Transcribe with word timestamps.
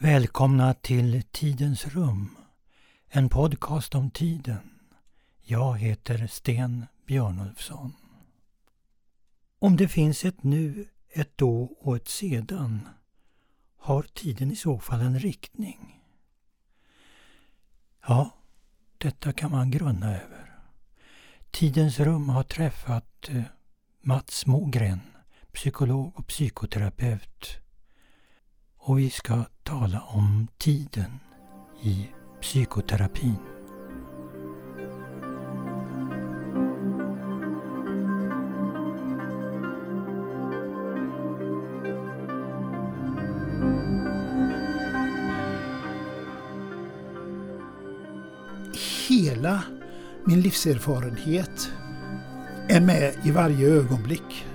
Välkomna 0.00 0.74
till 0.74 1.22
Tidens 1.22 1.86
rum, 1.86 2.36
en 3.08 3.28
podcast 3.28 3.94
om 3.94 4.10
tiden. 4.10 4.70
Jag 5.40 5.78
heter 5.78 6.26
Sten 6.26 6.86
Björnulfsson. 7.06 7.92
Om 9.58 9.76
det 9.76 9.88
finns 9.88 10.24
ett 10.24 10.42
nu, 10.42 10.88
ett 11.10 11.38
då 11.38 11.62
och 11.80 11.96
ett 11.96 12.08
sedan 12.08 12.88
har 13.76 14.02
tiden 14.02 14.50
i 14.50 14.56
så 14.56 14.78
fall 14.78 15.00
en 15.00 15.18
riktning? 15.18 16.02
Ja, 18.06 18.30
detta 18.98 19.32
kan 19.32 19.50
man 19.50 19.70
grunna 19.70 20.16
över. 20.16 20.60
Tidens 21.50 22.00
rum 22.00 22.28
har 22.28 22.42
träffat 22.42 23.28
eh, 23.28 23.42
Mats 24.02 24.46
Mogren, 24.46 25.00
psykolog 25.52 26.12
och 26.16 26.26
psykoterapeut. 26.26 27.67
Och 28.88 28.98
vi 28.98 29.10
ska 29.10 29.44
tala 29.62 30.00
om 30.00 30.48
tiden 30.58 31.10
i 31.82 32.08
psykoterapin. 32.40 33.36
Hela 49.08 49.62
min 50.24 50.40
livserfarenhet 50.40 51.70
är 52.68 52.80
med 52.80 53.14
i 53.24 53.30
varje 53.30 53.68
ögonblick 53.68 54.46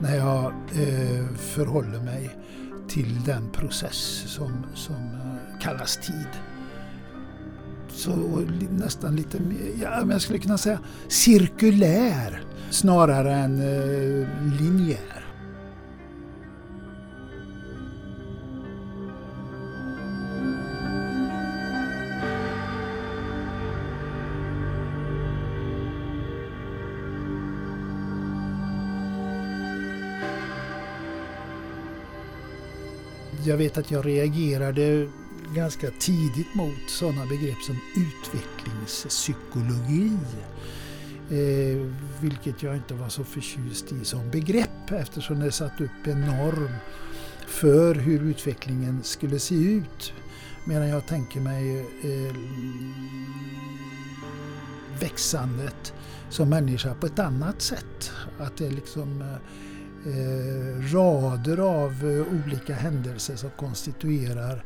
när 0.00 0.16
jag 0.16 0.52
eh, 0.52 1.26
förhåller 1.36 2.00
mig 2.00 2.41
till 2.88 3.24
den 3.26 3.50
process 3.50 4.24
som, 4.26 4.66
som 4.74 4.94
eh, 4.94 5.60
kallas 5.60 5.96
tid. 5.96 6.28
Så 7.88 8.10
nästan 8.70 9.16
lite 9.16 9.38
ja, 9.82 9.88
ja, 10.00 10.12
jag 10.12 10.20
skulle 10.20 10.38
kunna 10.38 10.58
säga 10.58 10.78
cirkulär 11.08 12.42
snarare 12.70 13.34
än 13.34 13.60
eh, 13.60 14.28
linjär. 14.60 15.21
Jag 33.44 33.56
vet 33.56 33.78
att 33.78 33.90
jag 33.90 34.06
reagerade 34.06 35.08
ganska 35.54 35.90
tidigt 35.90 36.54
mot 36.54 36.88
sådana 36.88 37.26
begrepp 37.26 37.62
som 37.62 37.80
utvecklingspsykologi. 37.96 40.18
Eh, 41.30 41.76
vilket 42.20 42.62
jag 42.62 42.76
inte 42.76 42.94
var 42.94 43.08
så 43.08 43.24
förtjust 43.24 43.92
i 43.92 44.04
som 44.04 44.30
begrepp 44.30 44.90
eftersom 44.90 45.40
det 45.40 45.52
satt 45.52 45.80
upp 45.80 46.06
en 46.06 46.20
norm 46.20 46.70
för 47.46 47.94
hur 47.94 48.22
utvecklingen 48.22 49.02
skulle 49.02 49.38
se 49.38 49.54
ut. 49.54 50.12
Medan 50.64 50.88
jag 50.88 51.06
tänker 51.06 51.40
mig 51.40 51.80
eh, 51.80 52.34
växandet 55.00 55.94
som 56.30 56.48
människa 56.48 56.94
på 56.94 57.06
ett 57.06 57.18
annat 57.18 57.62
sätt. 57.62 58.12
Att 58.38 58.56
det 58.56 58.70
liksom 58.70 59.22
eh, 59.22 59.36
rader 60.92 61.58
av 61.58 61.92
eh, 61.92 62.44
olika 62.44 62.74
händelser 62.74 63.36
som 63.36 63.50
konstituerar 63.50 64.64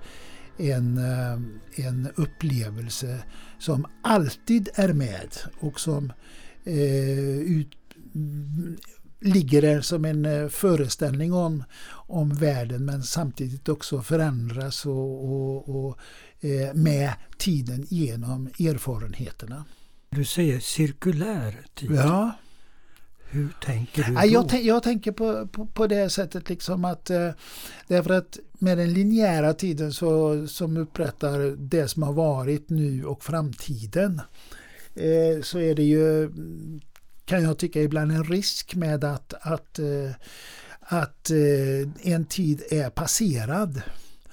en, 0.57 0.99
eh, 0.99 1.87
en 1.87 2.09
upplevelse 2.15 3.23
som 3.59 3.87
alltid 4.03 4.69
är 4.75 4.93
med 4.93 5.29
och 5.61 5.81
som 5.81 6.13
eh, 6.65 7.39
ut, 7.39 7.71
ligger 9.21 9.63
där 9.63 9.81
som 9.81 10.05
en 10.05 10.25
eh, 10.25 10.49
föreställning 10.49 11.33
om, 11.33 11.65
om 11.91 12.35
världen 12.35 12.85
men 12.85 13.03
samtidigt 13.03 13.69
också 13.69 14.03
förändras 14.03 14.87
och, 14.87 15.25
och, 15.25 15.69
och 15.69 15.99
eh, 16.41 16.75
med 16.75 17.13
tiden 17.39 17.87
genom 17.89 18.47
erfarenheterna. 18.47 19.65
Du 20.11 20.25
säger 20.25 20.61
cirkulär 20.61 21.67
tid. 21.75 21.91
Ja. 21.91 22.33
Hur 23.31 23.49
tänker 23.63 24.03
du 24.03 24.15
då? 24.15 24.21
Jag, 24.27 24.63
jag 24.63 24.83
tänker 24.83 25.13
på, 25.13 25.47
på, 25.47 25.67
på, 25.67 25.87
det 25.87 26.11
sättet 26.11 26.49
liksom 26.49 26.85
att 26.85 27.11
eh, 27.11 27.31
därför 27.87 28.11
att 28.11 28.39
med 28.59 28.79
den 28.79 28.93
linjära 28.93 29.55
tiden 29.55 29.93
så, 29.93 30.47
som 30.47 30.77
upprättar 30.77 31.57
det 31.57 31.89
som 31.89 32.03
har 32.03 32.13
varit 32.13 32.71
nu 32.71 33.05
och 33.05 33.25
framtiden 33.25 34.21
eh, 34.95 35.43
så 35.43 35.59
är 35.59 35.75
det 35.75 35.85
ju 35.85 36.31
kan 37.27 37.43
jag 37.43 37.59
tycka 37.59 37.83
ibland 37.83 38.13
en 38.13 38.25
risk 38.25 38.75
med 38.75 39.05
att, 39.05 39.35
att, 39.41 39.79
eh, 39.79 40.11
att 40.81 41.31
eh, 41.31 42.13
en 42.13 42.25
tid 42.25 42.63
är 42.71 42.91
passerad. 42.91 43.83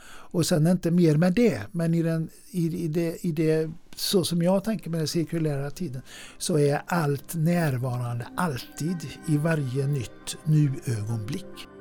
Och 0.05 0.45
sen 0.45 0.67
inte 0.67 0.91
mer 0.91 1.17
med 1.17 1.33
det, 1.33 1.61
men 1.71 1.93
i, 1.93 2.01
den, 2.01 2.29
i, 2.51 2.83
i, 2.83 2.87
det, 2.87 3.25
i 3.25 3.31
det 3.31 3.71
så 3.95 4.23
som 4.23 4.41
jag 4.41 4.63
tänker 4.63 4.89
med 4.89 4.99
den 4.99 5.07
cirkulära 5.07 5.71
tiden 5.71 6.01
så 6.37 6.59
är 6.59 6.81
allt 6.87 7.35
närvarande 7.35 8.27
alltid 8.37 8.97
i 9.27 9.37
varje 9.37 9.87
nytt 9.87 10.37
nu-ögonblick. 10.43 11.72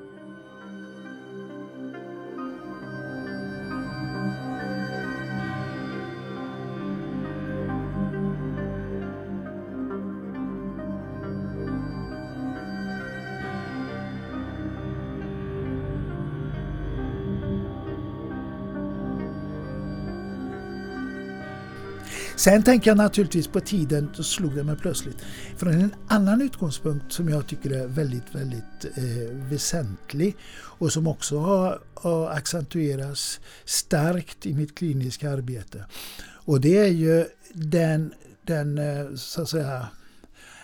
Sen 22.44 22.62
tänker 22.62 22.90
jag 22.90 22.96
naturligtvis 22.96 23.48
på 23.48 23.60
tiden, 23.60 24.10
då 24.16 24.22
slog 24.22 24.54
det 24.54 24.64
mig 24.64 24.76
plötsligt. 24.76 25.16
Från 25.56 25.72
en 25.72 25.94
annan 26.08 26.42
utgångspunkt 26.42 27.12
som 27.12 27.28
jag 27.28 27.46
tycker 27.46 27.70
är 27.70 27.86
väldigt, 27.86 28.34
väldigt 28.34 28.84
eh, 28.96 29.34
väsentlig 29.50 30.36
och 30.54 30.92
som 30.92 31.06
också 31.06 31.38
har, 31.38 31.80
har 31.94 32.30
accentuerats 32.30 33.40
starkt 33.64 34.46
i 34.46 34.54
mitt 34.54 34.74
kliniska 34.74 35.30
arbete. 35.30 35.84
Och 36.22 36.60
det 36.60 36.78
är 36.78 36.88
ju 36.88 37.26
den, 37.52 38.14
den 38.46 38.78
eh, 38.78 39.14
så 39.14 39.42
att 39.42 39.48
säga, 39.48 39.88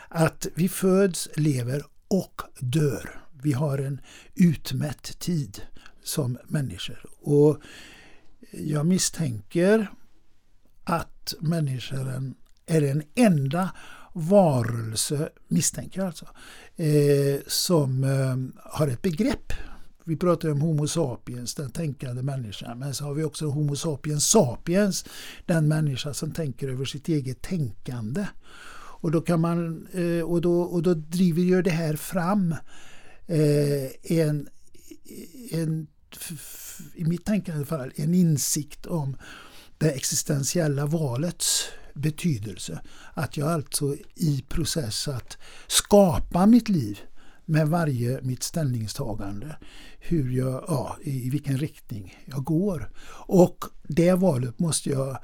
att 0.08 0.46
vi 0.54 0.68
föds, 0.68 1.28
lever 1.34 1.82
och 2.08 2.42
dör. 2.58 3.20
Vi 3.42 3.52
har 3.52 3.78
en 3.78 4.00
utmätt 4.34 5.18
tid 5.18 5.62
som 6.02 6.38
människor. 6.44 7.04
Och 7.20 7.58
jag 8.50 8.86
misstänker 8.86 9.88
att 10.88 11.34
människan 11.40 12.34
är 12.66 12.80
den 12.80 13.02
enda 13.14 13.70
varelse, 14.12 15.28
misstänker 15.48 16.00
jag 16.00 16.06
alltså, 16.06 16.26
eh, 16.76 17.40
som 17.46 18.04
eh, 18.04 18.62
har 18.72 18.88
ett 18.88 19.02
begrepp. 19.02 19.52
Vi 20.04 20.16
pratar 20.16 20.50
om 20.50 20.60
Homo 20.60 20.88
sapiens, 20.88 21.54
den 21.54 21.70
tänkande 21.70 22.22
människan, 22.22 22.78
men 22.78 22.94
så 22.94 23.04
har 23.04 23.14
vi 23.14 23.24
också 23.24 23.46
Homo 23.46 23.76
sapiens 23.76 24.30
sapiens, 24.30 25.04
den 25.46 25.68
människa 25.68 26.14
som 26.14 26.30
tänker 26.30 26.68
över 26.68 26.84
sitt 26.84 27.08
eget 27.08 27.42
tänkande. 27.42 28.26
Och 29.00 29.10
då, 29.10 29.20
kan 29.20 29.40
man, 29.40 29.86
eh, 29.92 30.22
och 30.22 30.40
då, 30.40 30.60
och 30.60 30.82
då 30.82 30.94
driver 30.94 31.42
ju 31.42 31.62
det 31.62 31.70
här 31.70 31.96
fram 31.96 32.54
eh, 33.26 34.16
en, 34.18 34.48
en, 35.50 35.86
i 36.94 37.04
mitt 37.04 37.24
tänkande 37.24 37.64
fall, 37.64 37.92
en 37.96 38.14
insikt 38.14 38.86
om 38.86 39.16
det 39.78 39.90
existentiella 39.90 40.86
valets 40.86 41.64
betydelse. 41.94 42.80
Att 43.14 43.36
jag 43.36 43.48
alltså 43.48 43.96
i 44.14 44.44
process 44.48 45.08
att 45.08 45.38
skapa 45.66 46.46
mitt 46.46 46.68
liv 46.68 46.98
med 47.44 47.68
varje 47.68 48.20
mitt 48.22 48.42
ställningstagande. 48.42 49.56
Hur 49.98 50.30
jag, 50.30 50.64
ja, 50.68 50.96
i 51.02 51.30
vilken 51.30 51.58
riktning 51.58 52.18
jag 52.24 52.44
går. 52.44 52.90
Och 53.26 53.64
det 53.82 54.12
valet 54.12 54.58
måste 54.58 54.90
jag 54.90 55.18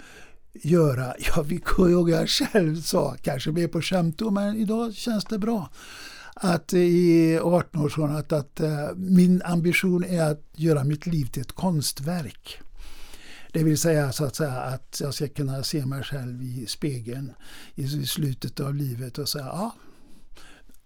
göra, 0.52 1.14
jag 1.18 1.64
kommer 1.64 1.90
ihåg 1.90 2.10
jag 2.10 2.28
själv 2.28 2.82
sa, 2.82 3.16
kanske 3.22 3.50
mer 3.50 3.68
på 3.68 3.82
skämt 3.82 4.18
då, 4.18 4.30
men 4.30 4.56
idag 4.56 4.94
känns 4.94 5.24
det 5.24 5.38
bra. 5.38 5.70
Att 6.34 6.72
i 6.72 7.38
18-årsåldern 7.38 8.16
att, 8.16 8.32
att 8.32 8.60
min 8.96 9.42
ambition 9.42 10.04
är 10.04 10.22
att 10.30 10.42
göra 10.56 10.84
mitt 10.84 11.06
liv 11.06 11.24
till 11.24 11.42
ett 11.42 11.52
konstverk. 11.52 12.60
Det 13.54 13.64
vill 13.64 13.78
säga 13.78 14.12
så 14.12 14.24
att, 14.24 14.36
säga 14.36 14.52
att 14.52 15.00
jag 15.00 15.14
ska 15.14 15.28
kunna 15.28 15.62
se 15.62 15.86
mig 15.86 16.02
själv 16.02 16.42
i 16.42 16.66
spegeln 16.66 17.32
i 17.74 18.06
slutet 18.06 18.60
av 18.60 18.74
livet 18.74 19.18
och 19.18 19.28
säga 19.28 19.44
ja, 19.44 19.74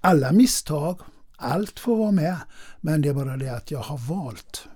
alla 0.01 0.33
misstag, 0.33 1.01
allt 1.37 1.81
får 1.81 1.97
vara 1.97 2.11
med, 2.11 2.37
men 2.81 3.03
det 3.03 3.09
är 3.09 3.15
bara 3.15 3.37
det 3.37 3.49
att 3.49 3.71
jag 3.71 3.79
har 3.79 3.99
valt 3.99 4.69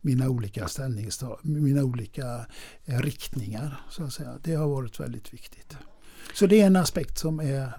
mina 0.00 0.28
olika 0.28 0.68
ställningstaganden, 0.68 1.64
mina 1.64 1.84
olika 1.84 2.46
eh, 2.84 3.00
riktningar. 3.00 3.80
Så 3.90 4.04
att 4.04 4.12
säga. 4.12 4.38
Det 4.42 4.54
har 4.54 4.68
varit 4.68 5.00
väldigt 5.00 5.34
viktigt. 5.34 5.76
Så 6.34 6.46
det 6.46 6.60
är 6.60 6.66
en 6.66 6.76
aspekt 6.76 7.18
som 7.18 7.40
är 7.40 7.72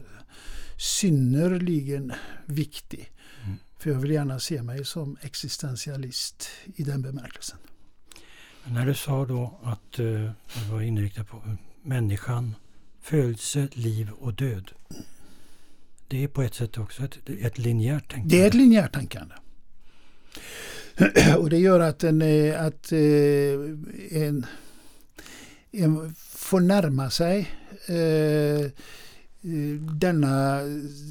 synnerligen 0.78 2.14
viktig. 2.46 3.12
Mm. 3.46 3.58
För 3.78 3.90
jag 3.90 4.00
vill 4.00 4.12
gärna 4.12 4.40
se 4.40 4.64
mig 4.64 4.86
som 4.86 5.18
existentialist 5.22 6.48
i 6.76 6.84
den 6.84 7.02
bemärkelsen. 7.02 7.58
Men 8.64 8.74
när 8.74 8.86
du 8.86 8.94
sa 8.94 9.26
då 9.26 9.60
att 9.64 10.00
eh, 10.00 10.06
du 10.06 10.72
var 10.72 10.82
inriktad 10.82 11.24
på 11.24 11.38
eh, 11.38 11.54
människan, 11.82 12.56
födelse, 13.02 13.68
liv 13.72 14.10
och 14.20 14.34
död. 14.34 14.72
Det 16.08 16.24
är 16.24 16.28
på 16.28 16.42
ett 16.42 16.54
sätt 16.54 16.78
också 16.78 17.04
ett, 17.04 17.18
ett 17.42 17.58
linjärt 17.58 18.12
tänkande. 18.12 18.38
Det 18.38 18.44
är 18.44 18.48
ett 18.48 18.54
linjärt 18.54 18.94
tänkande. 18.94 19.36
Och 21.38 21.50
det 21.50 21.58
gör 21.58 21.80
att 21.80 22.04
en, 22.04 22.22
eh, 22.22 22.66
att 22.66 22.92
en, 22.92 24.46
en 25.72 26.16
får 26.16 26.60
närma 26.60 27.10
sig 27.10 27.52
denna, 30.00 30.62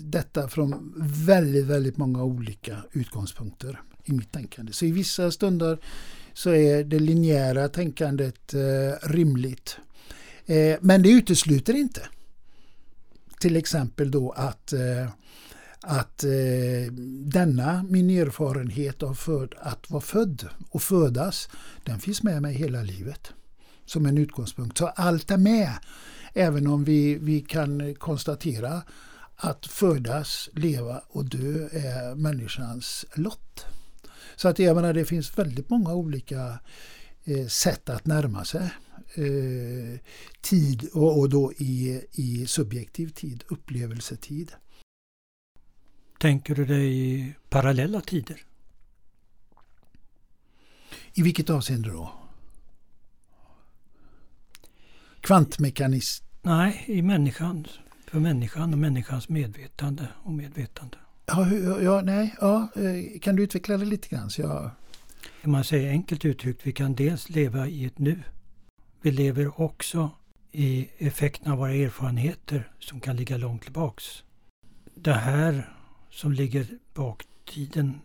detta 0.05 0.49
från 0.49 0.95
väldigt, 1.27 1.67
väldigt 1.67 1.97
många 1.97 2.23
olika 2.25 2.77
utgångspunkter 2.93 3.81
i 4.05 4.13
mitt 4.13 4.33
tänkande. 4.33 4.73
Så 4.73 4.85
i 4.85 4.93
vissa 4.93 5.31
stunder 5.31 5.79
så 6.39 6.51
är 6.51 6.85
det 6.85 6.99
linjära 6.99 7.69
tänkandet 7.69 8.55
eh, 8.55 9.09
rimligt. 9.09 9.79
Eh, 10.47 10.77
men 10.81 11.03
det 11.03 11.11
utesluter 11.11 11.75
inte 11.75 12.01
till 13.41 13.57
exempel 13.57 14.11
då 14.11 14.31
att 14.31 14.73
eh, 14.73 15.09
att 15.81 16.25
eh, 16.25 16.93
denna 17.33 17.83
min 17.89 18.11
erfarenhet 18.11 19.03
av 19.03 19.15
föd, 19.15 19.55
att 19.59 19.91
vara 19.91 20.01
född 20.01 20.49
och 20.71 20.83
födas, 20.83 21.49
den 21.85 21.99
finns 21.99 22.23
med 22.23 22.43
mig 22.43 22.55
hela 22.55 22.83
livet 22.83 23.33
som 23.85 24.07
en 24.07 24.19
utgångspunkt. 24.19 24.79
Så 24.79 24.87
allt 24.87 25.31
är 25.31 25.37
med, 25.37 25.73
även 26.35 26.67
om 26.67 26.85
vi, 26.85 27.15
vi 27.15 27.41
kan 27.41 27.95
konstatera 27.95 28.83
att 29.37 29.67
födas, 29.67 30.49
leva 30.53 31.03
och 31.09 31.25
dö 31.25 31.69
är 31.73 32.15
människans 32.15 33.05
lott. 33.15 33.67
Så 34.39 34.49
att 34.49 34.59
jag 34.59 34.77
menar, 34.77 34.93
det 34.93 35.05
finns 35.05 35.39
väldigt 35.39 35.71
många 35.71 35.95
olika 35.95 36.59
eh, 37.25 37.47
sätt 37.47 37.89
att 37.89 38.07
närma 38.07 38.45
sig 38.45 38.71
eh, 39.15 40.01
tid 40.41 40.89
och, 40.93 41.29
då 41.29 41.53
i, 41.53 42.03
i 42.13 42.47
subjektiv 42.47 43.09
tid, 43.09 43.45
upplevelsetid. 43.49 44.53
Tänker 46.19 46.55
du 46.55 46.65
dig 46.65 47.35
parallella 47.49 48.01
tider? 48.01 48.43
I 51.15 51.23
vilket 51.23 51.51
avseende 51.51 51.91
då? 51.91 52.13
Kvantmekanism? 55.21 56.25
Nej, 56.43 56.85
i 56.87 57.03
människan. 57.03 57.67
För 58.07 58.21
människan 58.21 58.73
och 58.73 58.79
människans 58.79 59.29
medvetande 59.29 60.09
och 60.23 60.33
medvetande. 60.33 60.97
Ja, 61.29 61.47
ja, 61.83 62.01
nej, 62.01 62.35
ja, 62.41 62.69
eh, 62.75 63.21
kan 63.21 63.37
du 63.37 63.43
utveckla 63.43 63.77
det 63.77 63.85
lite 63.85 64.09
grann? 64.09 64.31
Så 64.31 64.41
jag... 64.41 64.71
Om 65.45 65.53
man 65.53 65.65
säger 65.65 65.91
enkelt 65.91 66.25
uttryckt, 66.25 66.67
vi 66.67 66.73
kan 66.73 66.95
dels 66.95 67.29
leva 67.29 67.69
i 67.69 67.85
ett 67.85 67.99
nu. 67.99 68.23
Vi 69.01 69.11
lever 69.11 69.61
också 69.61 70.11
i 70.53 70.89
effekten 70.99 71.53
av 71.53 71.59
våra 71.59 71.73
erfarenheter 71.73 72.71
som 72.79 73.01
kan 73.01 73.17
ligga 73.17 73.37
långt 73.37 73.63
tillbaks. 73.63 74.23
Det 74.95 75.13
här 75.13 75.73
som 76.11 76.33
ligger 76.33 76.67
bak 76.95 77.25
tiden, 77.45 78.01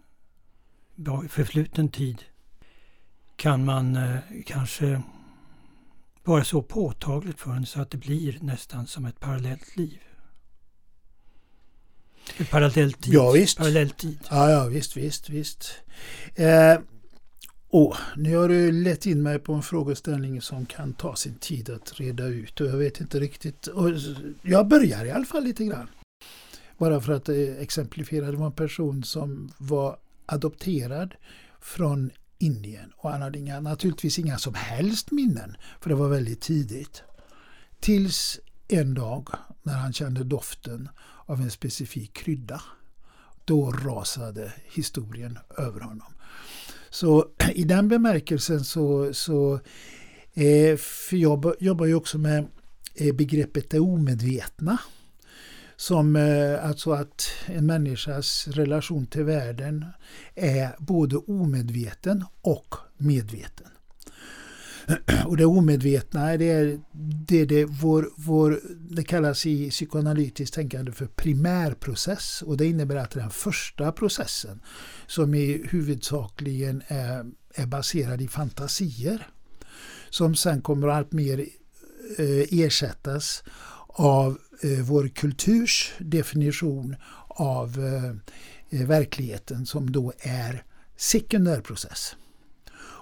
förfluten 1.29 1.89
tid, 1.89 2.23
kan 3.35 3.65
man 3.65 3.95
eh, 3.95 4.17
kanske 4.45 5.01
vara 6.23 6.43
så 6.43 6.61
påtagligt 6.61 7.39
för 7.39 7.51
en 7.51 7.65
så 7.65 7.81
att 7.81 7.91
det 7.91 7.97
blir 7.97 8.37
nästan 8.41 8.87
som 8.87 9.05
ett 9.05 9.19
parallellt 9.19 9.77
liv. 9.77 9.99
Ett 12.37 12.49
parallellt 12.49 13.01
tid. 13.01 13.13
Ja, 13.13 13.31
visst. 13.31 13.57
Parallell 13.57 13.89
tid. 13.89 14.19
Ja, 14.29 14.49
ja, 14.51 14.65
visst, 14.65 14.97
visst, 14.97 15.29
visst. 15.29 15.71
Eh, 16.35 16.79
oh, 17.69 17.97
nu 18.15 18.35
har 18.35 18.49
du 18.49 18.71
lett 18.71 19.05
in 19.05 19.23
mig 19.23 19.39
på 19.39 19.53
en 19.53 19.61
frågeställning 19.61 20.41
som 20.41 20.65
kan 20.65 20.93
ta 20.93 21.15
sin 21.15 21.35
tid 21.35 21.69
att 21.69 21.99
reda 21.99 22.25
ut 22.25 22.61
och 22.61 22.67
jag 22.67 22.77
vet 22.77 23.01
inte 23.01 23.19
riktigt. 23.19 23.67
Och 23.67 23.89
jag 24.41 24.67
börjar 24.67 25.05
i 25.05 25.11
alla 25.11 25.25
fall 25.25 25.43
lite 25.43 25.65
grann. 25.65 25.87
Bara 26.77 27.01
för 27.01 27.13
att 27.13 27.29
exemplifiera, 27.59 28.31
det 28.31 28.37
var 28.37 28.45
en 28.45 28.51
person 28.51 29.03
som 29.03 29.53
var 29.57 29.97
adopterad 30.25 31.15
från 31.61 32.11
Indien 32.37 32.91
och 32.97 33.11
han 33.11 33.21
hade 33.21 33.39
inga, 33.39 33.59
naturligtvis 33.59 34.19
inga 34.19 34.37
som 34.37 34.53
helst 34.53 35.11
minnen 35.11 35.57
för 35.81 35.89
det 35.89 35.95
var 35.95 36.09
väldigt 36.09 36.41
tidigt. 36.41 37.03
Tills 37.79 38.39
en 38.67 38.93
dag 38.93 39.29
när 39.63 39.73
han 39.73 39.93
kände 39.93 40.23
doften 40.23 40.89
av 41.25 41.41
en 41.41 41.51
specifik 41.51 42.13
krydda. 42.13 42.61
Då 43.45 43.71
rasade 43.71 44.53
historien 44.65 45.39
över 45.57 45.79
honom. 45.79 46.13
Så 46.89 47.27
i 47.53 47.63
den 47.63 47.87
bemärkelsen 47.87 48.63
så, 48.63 49.13
så 49.13 49.53
eh, 50.33 50.77
för 50.77 51.15
jag 51.15 51.53
jobbar 51.59 51.85
ju 51.85 51.95
också 51.95 52.17
med 52.17 52.47
eh, 52.95 53.15
begreppet 53.15 53.69
det 53.69 53.79
omedvetna. 53.79 54.77
Som 55.75 56.15
eh, 56.15 56.65
alltså 56.65 56.91
att 56.91 57.27
en 57.45 57.65
människas 57.65 58.47
relation 58.47 59.05
till 59.05 59.23
världen 59.23 59.85
är 60.35 60.75
både 60.79 61.17
omedveten 61.17 62.25
och 62.41 62.75
medveten. 62.97 63.67
Och 65.25 65.37
det 65.37 65.45
omedvetna, 65.45 66.37
det, 66.37 66.49
är, 66.49 66.79
det, 67.27 67.45
det, 67.45 67.65
vår, 67.65 68.09
vår, 68.15 68.59
det 68.89 69.03
kallas 69.03 69.45
i 69.45 69.69
psykoanalytiskt 69.69 70.55
tänkande 70.55 70.91
för 70.91 71.05
primärprocess. 71.05 72.41
Och 72.41 72.57
det 72.57 72.65
innebär 72.65 72.95
att 72.95 73.11
den 73.11 73.29
första 73.29 73.91
processen, 73.91 74.61
som 75.07 75.33
är 75.33 75.67
huvudsakligen 75.67 76.83
är, 76.87 77.25
är 77.55 77.65
baserad 77.65 78.21
i 78.21 78.27
fantasier, 78.27 79.27
som 80.09 80.35
sen 80.35 80.61
kommer 80.61 80.87
allt 80.87 81.11
mer 81.11 81.39
eh, 82.17 82.59
ersättas 82.59 83.43
av 83.87 84.37
eh, 84.63 84.79
vår 84.79 85.07
kulturs 85.07 85.93
definition 85.99 86.95
av 87.27 87.79
eh, 87.79 88.79
eh 88.79 88.87
verkligheten 88.87 89.65
som 89.65 89.91
då 89.91 90.13
är 90.19 90.63
sekundärprocess. 90.97 92.15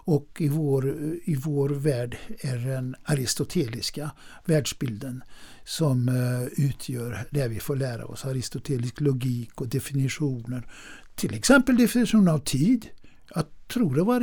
Och 0.03 0.27
i 0.39 0.47
vår, 0.47 0.89
i 1.23 1.35
vår 1.35 1.69
värld 1.69 2.17
är 2.39 2.57
den 2.57 2.95
aristoteliska 3.03 4.11
världsbilden 4.45 5.23
som 5.63 6.09
uh, 6.09 6.47
utgör 6.57 7.27
det 7.31 7.47
vi 7.47 7.59
får 7.59 7.75
lära 7.75 8.05
oss. 8.05 8.25
Aristotelisk 8.25 9.01
logik 9.01 9.61
och 9.61 9.67
definitioner. 9.67 10.67
Till 11.15 11.33
exempel 11.33 11.77
definition 11.77 12.27
av 12.27 12.39
tid. 12.39 12.87
Jag 13.35 13.45
tror 13.67 13.95
det 13.95 14.03
var 14.03 14.15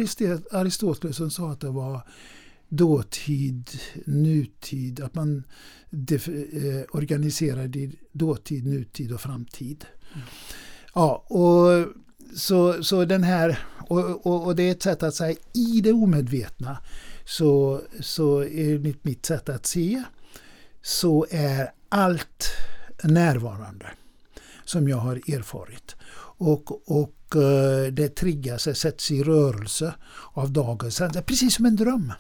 Aristoteles 0.53 1.17
som 1.17 1.31
sa 1.31 1.51
att 1.51 1.61
det 1.61 1.71
var 1.71 2.03
dåtid, 2.69 3.71
nutid, 4.07 5.01
att 5.01 5.15
man 5.15 5.45
eh, 5.91 6.83
organiserade 6.91 7.91
dåtid, 8.13 8.67
nutid 8.67 9.13
och 9.13 9.21
framtid. 9.21 9.85
Mm. 10.15 10.27
Ja, 10.95 11.25
och 11.27 11.95
så, 12.35 12.85
så 12.85 13.05
den 13.05 13.23
här, 13.23 13.59
och, 13.89 14.27
och, 14.27 14.47
och, 14.47 14.57
det 14.57 14.63
är 14.63 14.71
ett 14.71 14.83
sätt 14.83 15.03
att 15.03 15.15
säga 15.15 15.37
i 15.53 15.81
det 15.81 15.93
omedvetna 15.93 16.79
så, 17.25 17.81
så 18.01 18.41
är 18.41 18.79
mitt, 18.79 19.05
mitt 19.05 19.27
sätt 19.27 19.49
att 19.49 19.67
se 19.67 20.03
så 20.83 21.27
är 21.31 21.73
allt 21.89 22.51
närvarande 23.03 23.87
som 24.65 24.89
jag 24.89 24.97
har 24.97 25.17
erfarit. 25.17 25.97
Och, 26.39 26.91
och 26.91 27.37
eh, 27.37 27.93
det 27.93 28.09
triggas, 28.09 28.79
sätts 28.79 29.11
i 29.11 29.23
rörelse 29.23 29.95
av 30.33 30.53
dagens 30.53 31.03
precis 31.27 31.55
som 31.55 31.67
en 31.67 31.77
dröm. 31.77 32.13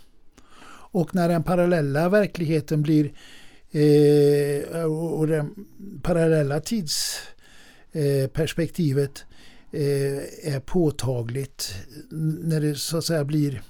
Och 0.91 1.15
när 1.15 1.29
den 1.29 1.43
parallella 1.43 2.09
verkligheten 2.09 2.83
blir 2.83 3.13
eh, 3.71 4.85
och 4.85 5.27
det 5.27 5.49
parallella 6.03 6.61
tidsperspektivet 6.61 9.19
eh, 9.19 9.25
Eh, 9.73 10.53
är 10.55 10.61
påtagligt 10.61 11.75
när 12.11 12.61
det 12.61 12.75
så 12.75 12.99
att 12.99 13.05
säga 13.05 13.25
blir 13.25 13.63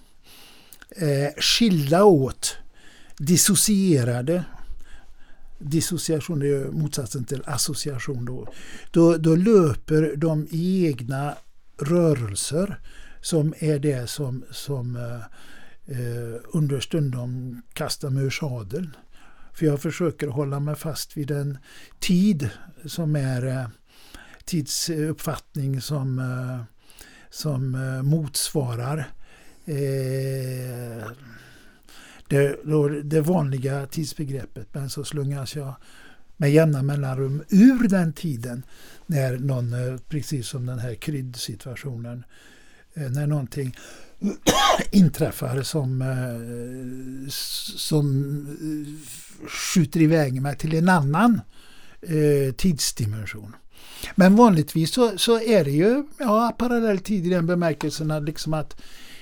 eh, 0.91 1.33
skilda 1.37 2.05
åt, 2.05 2.57
dissocierade. 3.17 4.45
Dissociation 5.59 6.43
är 6.43 6.71
motsatsen 6.71 7.25
till 7.25 7.43
association. 7.45 8.25
Då. 8.25 8.49
Då, 8.91 9.17
då 9.17 9.37
löper 9.37 10.17
de 10.17 10.47
i 10.51 10.87
egna 10.87 11.35
rörelser 11.79 12.81
som 13.21 13.55
är 13.59 13.79
det 13.79 14.11
som, 14.11 14.45
som 14.51 14.97
eh, 14.97 15.23
eh 15.99 16.41
understundom 16.53 17.63
kastar 17.73 18.11
mig 18.11 18.25
ur 18.25 18.31
sadeln. 18.31 18.97
För 19.53 19.67
jag 19.67 19.81
försöker 19.81 20.29
hålla 20.29 20.61
mig 20.61 20.77
fast 20.77 21.17
vid 21.17 21.31
en 21.31 21.59
tid 22.01 22.51
som 22.85 23.17
är 23.17 23.47
eh, 23.47 23.67
tidsuppfattning 24.49 25.81
som, 25.81 26.19
eh, 26.19 26.65
som 27.31 27.75
eh, 27.75 28.03
motsvarar 28.03 28.99
eh, 29.65 31.07
det, 32.29 32.57
det 33.03 33.21
vanliga 33.21 33.87
tidsbegreppet 33.87 34.69
men 34.73 34.91
så 34.91 35.05
slungas 35.05 35.57
jag 35.57 35.75
med 36.37 36.53
jämna 36.53 36.83
mellanrum 36.83 37.43
ur 37.49 37.89
den 37.89 38.13
tiden 38.13 38.63
när 39.07 39.39
någon, 39.39 39.99
precis 40.09 40.49
som 40.49 40.67
den 40.67 40.79
här 40.79 40.95
kryddsituationen, 40.95 42.25
när 42.95 43.27
någonting 43.27 43.77
inträffar 44.91 45.63
som, 45.63 46.05
som 47.77 48.47
skjuter 49.49 50.01
iväg 50.01 50.43
mig 50.43 50.57
till 50.57 50.75
en 50.75 50.89
annan 50.89 51.41
tidsdimension. 52.57 53.57
Men 54.15 54.37
vanligtvis 54.37 54.93
så, 54.93 55.19
så 55.19 55.41
är 55.41 55.65
det 55.65 55.71
ju 55.71 56.05
ja, 56.19 56.55
parallell 56.59 56.99
tid 56.99 57.27
i 57.27 57.31
den 57.31 57.47
bemärkelsen 57.47 58.25
liksom 58.25 58.55
att 58.55 58.81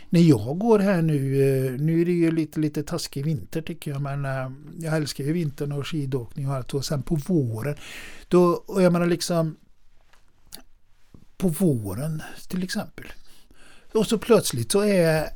när 0.08 0.20
jag 0.20 0.58
går 0.58 0.78
här 0.78 1.02
nu, 1.02 1.16
eh, 1.16 1.80
nu 1.80 2.00
är 2.00 2.04
det 2.04 2.12
ju 2.12 2.30
lite, 2.30 2.60
lite 2.60 2.82
taskig 2.82 3.24
vinter 3.24 3.62
tycker 3.62 3.90
jag, 3.90 4.00
men 4.00 4.24
eh, 4.24 4.50
jag 4.78 4.96
älskar 4.96 5.24
ju 5.24 5.32
vintern 5.32 5.72
och 5.72 5.86
skidåkning 5.86 6.48
och 6.48 6.54
allt 6.54 6.74
och 6.74 6.84
sen 6.84 7.02
på 7.02 7.14
våren, 7.14 7.76
då, 8.28 8.64
och 8.66 8.82
jag 8.82 8.92
menar 8.92 9.06
liksom 9.06 9.56
på 11.36 11.48
våren 11.48 12.22
till 12.48 12.62
exempel. 12.62 13.06
Och 13.92 14.06
så 14.06 14.18
plötsligt 14.18 14.72
så 14.72 14.84
är 14.84 15.28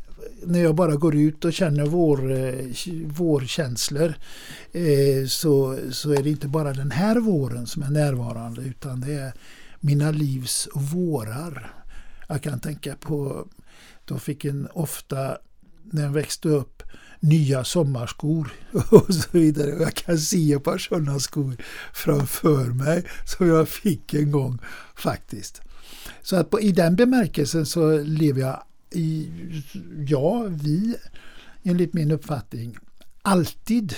när 0.45 0.63
jag 0.63 0.75
bara 0.75 0.97
går 0.97 1.17
ut 1.17 1.45
och 1.45 1.53
känner 1.53 1.87
vår, 1.87 2.33
eh, 2.33 2.67
vårkänslor 3.07 4.15
eh, 4.73 5.27
så, 5.29 5.79
så 5.91 6.13
är 6.13 6.23
det 6.23 6.31
inte 6.31 6.49
bara 6.49 6.73
den 6.73 6.91
här 6.91 7.17
våren 7.17 7.67
som 7.67 7.83
är 7.83 7.91
närvarande 7.91 8.63
utan 8.63 9.01
det 9.01 9.13
är 9.13 9.33
mina 9.81 10.11
livs 10.11 10.69
vårar. 10.75 11.75
Jag 12.29 12.43
kan 12.43 12.61
tänka 12.61 12.95
på, 13.01 13.47
då 14.05 14.19
fick 14.19 14.45
en 14.45 14.69
ofta 14.73 15.39
när 15.83 16.03
jag 16.03 16.11
växte 16.11 16.49
upp 16.49 16.83
nya 17.21 17.65
sommarskor 17.65 18.53
och 18.91 19.15
så 19.15 19.29
vidare. 19.31 19.71
Jag 19.71 19.95
kan 19.95 20.19
se 20.19 20.53
ett 20.53 20.65
par 20.65 20.79
sådana 20.79 21.19
skor 21.19 21.57
framför 21.93 22.65
mig 22.65 23.05
som 23.25 23.49
jag 23.49 23.69
fick 23.69 24.15
en 24.15 24.31
gång 24.31 24.59
faktiskt. 24.97 25.61
Så 26.23 26.37
att 26.37 26.51
på, 26.51 26.61
i 26.61 26.73
den 26.73 26.97
bemärkelsen 26.97 27.67
så 27.67 27.99
lever 27.99 28.41
jag 28.41 28.63
i, 28.91 29.31
ja, 30.07 30.47
vi, 30.49 30.97
enligt 31.63 31.93
min 31.93 32.11
uppfattning, 32.11 32.77
alltid 33.23 33.95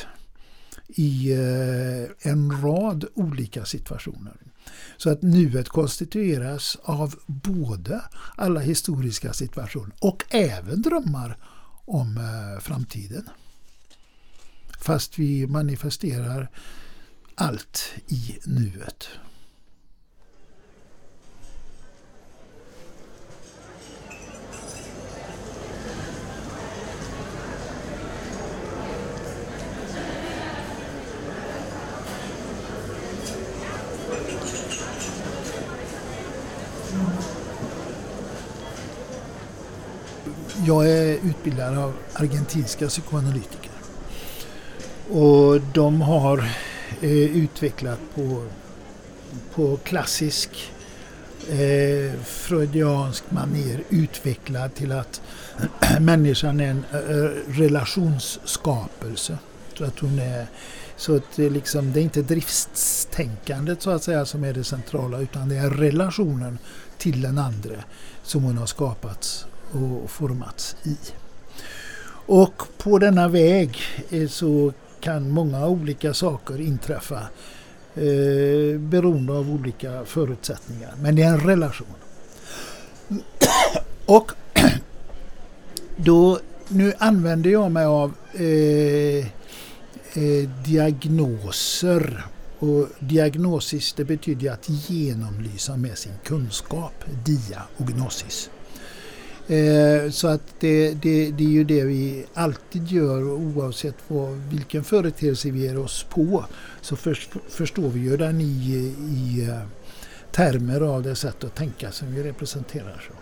i 0.89 1.33
eh, 1.33 2.31
en 2.31 2.63
rad 2.63 3.05
olika 3.15 3.65
situationer. 3.65 4.37
Så 4.97 5.11
att 5.11 5.23
nuet 5.23 5.69
konstitueras 5.69 6.77
av 6.83 7.15
både 7.27 8.03
alla 8.37 8.61
historiska 8.61 9.33
situationer 9.33 9.95
och 10.01 10.25
även 10.31 10.83
drömmar 10.83 11.39
om 11.85 12.17
eh, 12.17 12.61
framtiden. 12.61 13.29
Fast 14.79 15.19
vi 15.19 15.47
manifesterar 15.47 16.51
allt 17.35 17.93
i 18.09 18.39
nuet. 18.45 19.09
Jag 40.73 40.91
är 40.91 41.19
utbildad 41.25 41.79
av 41.79 41.95
argentinska 42.13 42.89
psykoanalytiker. 42.89 43.71
Och 45.11 45.61
de 45.61 46.01
har 46.01 46.39
eh, 47.01 47.11
utvecklat 47.11 47.99
på, 48.15 48.47
på 49.55 49.77
klassisk 49.77 50.73
eh, 51.49 52.13
freudiansk 52.25 53.25
manér 53.31 53.83
utvecklat 53.89 54.75
till 54.75 54.93
att 54.93 55.21
människan 56.01 56.61
är 56.61 56.71
en 56.71 56.85
eh, 56.93 56.99
eh, 56.99 57.31
relationsskapelse. 57.47 59.39
Så 59.79 59.85
att 59.85 59.99
hon 59.99 60.19
är 60.19 60.47
så 60.97 61.17
att 61.17 61.37
det, 61.37 61.51
liksom, 61.51 61.93
det 61.93 62.01
är 62.01 62.05
inte 62.05 62.23
driftstänkandet 62.23 63.83
så 63.83 63.91
att 63.91 64.03
säga 64.03 64.27
som 64.27 64.45
är 64.45 64.53
det 64.53 64.65
centrala 64.65 65.19
utan 65.19 65.49
det 65.49 65.57
är 65.57 65.71
relationen 65.71 66.59
till 66.99 67.21
den 67.23 67.39
andra 67.39 67.85
som 68.23 68.43
hon 68.43 68.59
har 68.59 68.67
skapats 68.67 69.47
och 69.73 70.11
formats 70.11 70.77
i. 70.83 70.97
Och 72.27 72.63
på 72.79 72.99
denna 72.99 73.29
väg 73.29 73.79
eh, 74.11 74.29
så 74.29 74.73
kan 75.01 75.31
många 75.31 75.67
olika 75.67 76.15
saker 76.15 76.61
inträffa 76.61 77.21
eh, 77.95 78.79
beroende 78.79 79.33
av 79.33 79.51
olika 79.51 80.05
förutsättningar. 80.05 80.95
Men 81.03 81.15
det 81.15 81.23
är 81.23 81.29
en 81.29 81.41
relation. 81.41 81.87
Och 84.07 84.33
då, 85.97 86.39
nu 86.69 86.93
använder 86.99 87.51
jag 87.51 87.71
mig 87.71 87.85
av 87.85 88.15
eh, 88.33 89.27
eh, 90.15 90.49
diagnoser. 90.65 92.25
Och 92.59 92.89
diagnosis 92.99 93.93
det 93.93 94.05
betyder 94.05 94.51
att 94.51 94.69
genomlysa 94.69 95.77
med 95.77 95.99
sin 95.99 96.13
kunskap, 96.25 97.05
dia 97.25 97.63
och 97.77 97.87
gnosis. 97.87 98.51
Eh, 99.49 100.11
så 100.11 100.29
att 100.29 100.43
det, 100.61 100.95
det, 100.95 101.31
det, 101.31 101.45
är 101.45 101.49
ju 101.49 101.65
det 101.65 101.85
vi 101.85 102.25
alltid 102.35 102.89
gör 102.89 103.33
oavsett 103.33 103.97
vad, 104.09 104.33
vilken 104.33 104.85
företeelse 104.85 105.51
vi 105.51 105.61
ger 105.61 105.79
oss 105.79 106.07
på. 106.11 106.45
Så 106.81 106.97
för, 106.97 107.19
förstår 107.49 107.89
vi 107.89 108.01
ju 108.01 108.17
den 108.17 108.41
i, 108.41 108.95
i 109.11 109.49
eh, 109.49 109.59
termer 110.33 110.81
av 110.81 111.03
det 111.03 111.17
sätt 111.17 111.45
att 111.45 111.55
tänka 111.55 111.93
som 111.93 112.15
vi 112.15 112.23
representerar. 112.23 113.09
Så. 113.09 113.15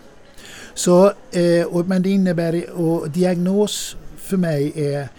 Så, 0.73 1.13
eh, 1.39 1.65
och, 1.65 1.87
men 1.87 2.01
det 2.01 2.09
innebär, 2.09 2.69
och 2.69 3.09
diagnos 3.09 3.97
för 4.17 4.37
mig 4.37 4.73
är 4.75 5.09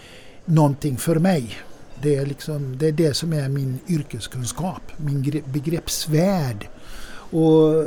någonting 0.45 0.97
för 0.97 1.17
mig. 1.17 1.57
Det 2.03 2.17
är, 2.17 2.27
liksom, 2.27 2.79
det 2.79 2.89
är 2.89 2.93
det 2.93 3.15
som 3.15 3.33
är 3.33 3.49
min 3.49 3.79
yrkeskunskap, 3.89 4.83
min 4.97 5.43
begreppsvärld. 5.53 6.69
Och 7.31 7.87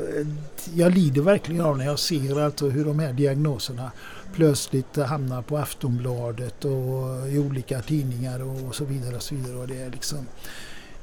jag 0.73 0.93
lider 0.93 1.21
verkligen 1.21 1.61
av 1.61 1.77
när 1.77 1.85
jag 1.85 1.99
ser 1.99 2.41
alltså 2.41 2.69
hur 2.69 2.85
de 2.85 2.99
här 2.99 3.13
diagnoserna 3.13 3.91
plötsligt 4.33 4.95
hamnar 4.95 5.41
på 5.41 5.57
Aftonbladet 5.57 6.65
och 6.65 7.29
i 7.29 7.39
olika 7.39 7.81
tidningar 7.81 8.43
och 8.43 8.75
så 8.75 8.85
vidare. 8.85 9.15
Och 9.15 9.23
så 9.23 9.35
vidare. 9.35 9.57
Och 9.57 9.67
det 9.67 9.81
är, 9.81 9.89
liksom, 9.89 10.27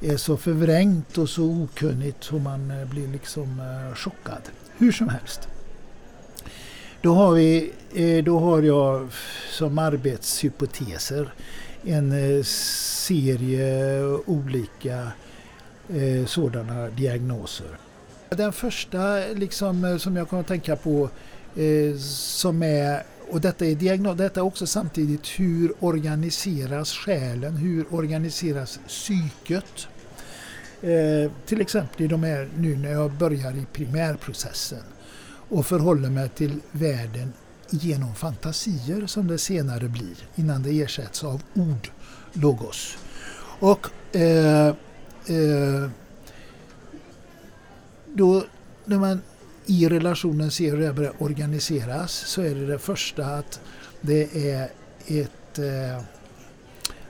är 0.01 0.17
så 0.17 0.37
förvrängt 0.37 1.19
och 1.19 1.29
så 1.29 1.45
okunnigt 1.45 2.25
så 2.25 2.39
man 2.39 2.71
eh, 2.71 2.89
blir 2.89 3.09
liksom 3.09 3.61
eh, 3.61 3.95
chockad. 3.95 4.43
Hur 4.79 4.93
som 4.93 5.09
helst. 5.09 5.49
Då 7.01 7.15
har, 7.15 7.33
vi, 7.33 7.73
eh, 7.95 8.25
då 8.25 8.39
har 8.39 8.63
jag 8.63 9.09
som 9.51 9.79
arbetshypoteser 9.79 11.33
en 11.85 12.45
serie 12.45 14.03
olika 14.27 15.13
sådana 16.27 16.89
diagnoser. 16.89 17.79
Den 18.37 18.53
första 18.53 19.17
liksom, 19.35 19.85
eh, 19.85 19.97
som 19.97 20.17
jag 20.17 20.29
kommer 20.29 20.41
att 20.41 20.49
tänka 20.49 20.77
på 20.77 21.11
eh, 21.57 21.97
som 21.99 22.63
är 22.63 23.03
och 23.31 23.41
detta 23.41 23.67
är 23.67 23.75
diagnos, 23.75 24.17
detta 24.17 24.41
är 24.41 24.45
också 24.45 24.67
samtidigt 24.67 25.27
hur 25.27 25.73
organiseras 25.81 26.93
själen, 26.93 27.57
hur 27.57 27.95
organiseras 27.95 28.81
psyket? 28.89 29.89
Eh, 30.83 31.31
till 31.47 31.61
exempel 31.61 32.03
i 32.03 32.09
de 32.09 32.23
här, 32.23 32.49
nu 32.57 32.77
när 32.77 32.93
jag 32.93 33.13
börjar 33.13 33.53
i 33.53 33.67
primärprocessen 33.73 34.83
och 35.49 35.67
förhåller 35.67 36.11
mig 36.11 36.29
till 36.29 36.61
världen 36.71 37.33
genom 37.71 38.15
fantasier 38.15 39.07
som 39.07 39.27
det 39.27 39.39
senare 39.39 39.89
blir 39.89 40.17
innan 40.35 40.63
det 40.63 40.83
ersätts 40.83 41.25
av 41.25 41.43
ord, 41.55 41.91
logos. 42.33 42.99
Och 43.61 43.87
eh, 44.17 44.67
eh, 45.27 45.91
då 48.15 48.45
när 48.85 48.99
man 48.99 49.23
i 49.67 49.89
relationen 49.89 50.51
ser 50.51 50.71
hur 50.71 50.81
det 50.81 50.93
börjar 50.93 51.13
organiseras 51.19 52.13
så 52.13 52.43
är 52.43 52.55
det 52.55 52.67
det 52.67 52.79
första 52.79 53.27
att 53.27 53.61
det 54.01 54.51
är 54.51 54.71
ett 55.07 55.59
eh, 55.59 56.05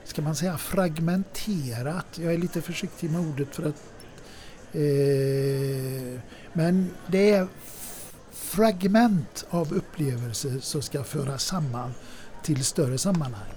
ska 0.03 0.21
man 0.21 0.35
säga 0.35 0.57
fragmenterat. 0.57 2.05
Jag 2.15 2.33
är 2.33 2.37
lite 2.37 2.61
försiktig 2.61 3.09
med 3.11 3.21
ordet 3.21 3.55
för 3.55 3.63
att 3.63 3.83
eh, 4.73 6.19
men 6.53 6.89
det 7.07 7.31
är 7.31 7.47
fragment 8.31 9.45
av 9.49 9.73
upplevelser 9.73 10.59
som 10.61 10.81
ska 10.81 11.03
föras 11.03 11.45
samman 11.45 11.93
till 12.43 12.63
större 12.63 12.97
sammanhang. 12.97 13.53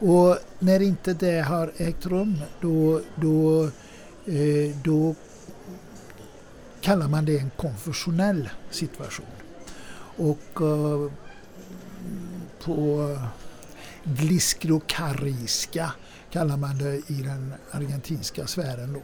Och 0.00 0.38
när 0.58 0.82
inte 0.82 1.14
det 1.14 1.40
har 1.40 1.72
ägt 1.76 2.06
rum 2.06 2.36
då, 2.60 3.00
då, 3.16 3.64
eh, 4.26 4.76
då 4.84 5.14
kallar 6.80 7.08
man 7.08 7.24
det 7.24 7.38
en 7.38 7.50
konfessionell 7.56 8.50
situation. 8.70 9.26
Och 10.16 10.60
eh, 10.60 11.12
på 12.64 13.16
gliskrokariska 14.04 15.92
kallar 16.30 16.56
man 16.56 16.78
det 16.78 17.10
i 17.10 17.22
den 17.22 17.54
argentinska 17.70 18.46
sfären. 18.46 18.92
Då. 18.92 19.02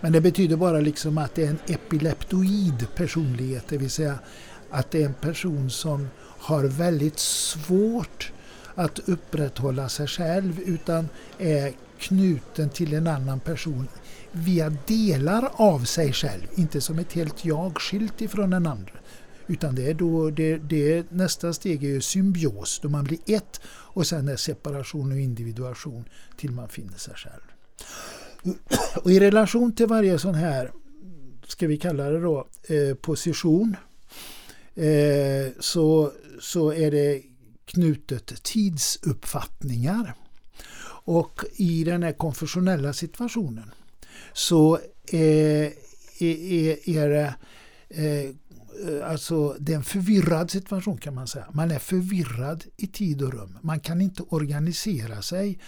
Men 0.00 0.12
det 0.12 0.20
betyder 0.20 0.56
bara 0.56 0.80
liksom 0.80 1.18
att 1.18 1.34
det 1.34 1.44
är 1.44 1.50
en 1.50 1.58
epileptoid 1.66 2.86
personlighet, 2.94 3.64
det 3.68 3.78
vill 3.78 3.90
säga 3.90 4.18
att 4.70 4.90
det 4.90 5.02
är 5.02 5.06
en 5.06 5.14
person 5.14 5.70
som 5.70 6.08
har 6.20 6.64
väldigt 6.64 7.18
svårt 7.18 8.32
att 8.74 8.98
upprätthålla 8.98 9.88
sig 9.88 10.06
själv 10.06 10.60
utan 10.60 11.08
är 11.38 11.72
knuten 11.98 12.70
till 12.70 12.94
en 12.94 13.06
annan 13.06 13.40
person 13.40 13.88
via 14.32 14.70
delar 14.86 15.50
av 15.52 15.84
sig 15.84 16.12
själv, 16.12 16.46
inte 16.54 16.80
som 16.80 16.98
ett 16.98 17.12
helt 17.12 17.44
jag 17.44 17.80
skilt 17.80 18.20
ifrån 18.20 18.50
den 18.50 18.66
andra. 18.66 18.92
Utan 19.46 19.74
det 19.74 19.90
är 19.90 19.94
då, 19.94 20.30
det, 20.30 20.56
det, 20.56 21.10
nästa 21.10 21.52
steg 21.52 21.84
är 21.84 22.00
symbios, 22.00 22.80
då 22.82 22.88
man 22.88 23.04
blir 23.04 23.18
ett 23.26 23.60
och 23.66 24.06
sen 24.06 24.28
är 24.28 24.36
separation 24.36 25.12
och 25.12 25.18
individuation 25.18 26.04
till 26.36 26.50
man 26.50 26.68
finner 26.68 26.98
sig 26.98 27.14
själv. 27.14 27.42
Och 29.02 29.12
I 29.12 29.20
relation 29.20 29.72
till 29.72 29.86
varje 29.86 30.18
sån 30.18 30.34
här, 30.34 30.72
ska 31.46 31.66
vi 31.66 31.76
kalla 31.76 32.10
det 32.10 32.20
då, 32.20 32.46
eh, 32.68 32.94
position, 32.94 33.76
eh, 34.74 35.52
så, 35.60 36.12
så 36.40 36.72
är 36.72 36.90
det 36.90 37.22
knutet 37.64 38.42
tidsuppfattningar. 38.42 40.14
Och 41.08 41.44
i 41.56 41.84
den 41.84 42.02
här 42.02 42.12
konfessionella 42.12 42.92
situationen 42.92 43.70
så 44.32 44.78
eh, 45.06 45.20
är, 45.20 45.72
är, 46.18 46.88
är 46.88 47.08
det 47.08 47.34
eh, 47.88 48.30
alltså 49.10 49.56
det 49.60 49.72
är 49.72 49.76
en 49.76 49.82
förvirrad 49.82 50.50
situation 50.50 50.98
kan 50.98 51.14
man 51.14 51.26
säga. 51.26 51.46
Man 51.52 51.70
är 51.70 51.78
förvirrad 51.78 52.64
i 52.76 52.86
tid 52.86 53.22
och 53.22 53.32
rum. 53.32 53.58
Man 53.62 53.80
kan 53.80 54.00
inte 54.00 54.22
organisera 54.22 55.22
sig 55.22 55.58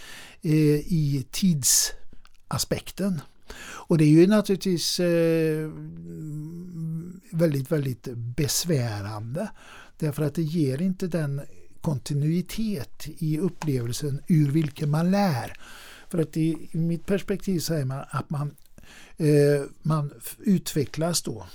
eh, 0.41 0.51
i 0.75 1.25
tidsaspekten. 1.31 3.21
Och 3.61 3.97
det 3.97 4.03
är 4.03 4.09
ju 4.09 4.27
naturligtvis 4.27 4.99
eh, 4.99 5.69
väldigt, 7.31 7.71
väldigt 7.71 8.07
besvärande. 8.15 9.51
Därför 9.97 10.23
att 10.23 10.35
det 10.35 10.43
ger 10.43 10.81
inte 10.81 11.07
den 11.07 11.41
kontinuitet 11.81 13.07
i 13.17 13.37
upplevelsen 13.37 14.23
ur 14.27 14.51
vilken 14.51 14.89
man 14.89 15.11
lär. 15.11 15.53
För 16.09 16.19
att 16.19 16.37
i, 16.37 16.69
i 16.71 16.77
mitt 16.77 17.05
perspektiv 17.05 17.59
säger 17.59 17.85
man 17.85 18.03
att 18.09 18.29
man, 18.29 18.55
eh, 19.17 19.65
man 19.81 20.13
utvecklas 20.39 21.21
då 21.21 21.45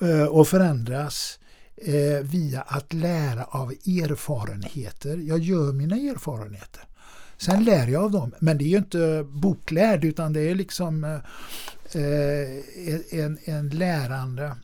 eh, 0.00 0.24
och 0.24 0.48
förändras 0.48 1.38
eh, 1.76 2.20
via 2.22 2.60
att 2.60 2.92
lära 2.92 3.44
av 3.44 3.70
erfarenheter. 3.70 5.16
Jag 5.16 5.38
gör 5.38 5.72
mina 5.72 5.96
erfarenheter. 5.96 6.82
Sen 7.38 7.64
lär 7.64 7.86
jag 7.86 8.04
av 8.04 8.10
dem, 8.10 8.34
men 8.38 8.58
det 8.58 8.64
är 8.64 8.68
ju 8.68 8.76
inte 8.76 9.26
boklärd 9.28 10.04
utan 10.04 10.32
det 10.32 10.40
är 10.40 10.54
liksom 10.54 11.04
eh, 11.04 11.20
eh 11.92 13.20
en, 13.20 13.38
en 13.44 13.68
lärande 13.68 14.56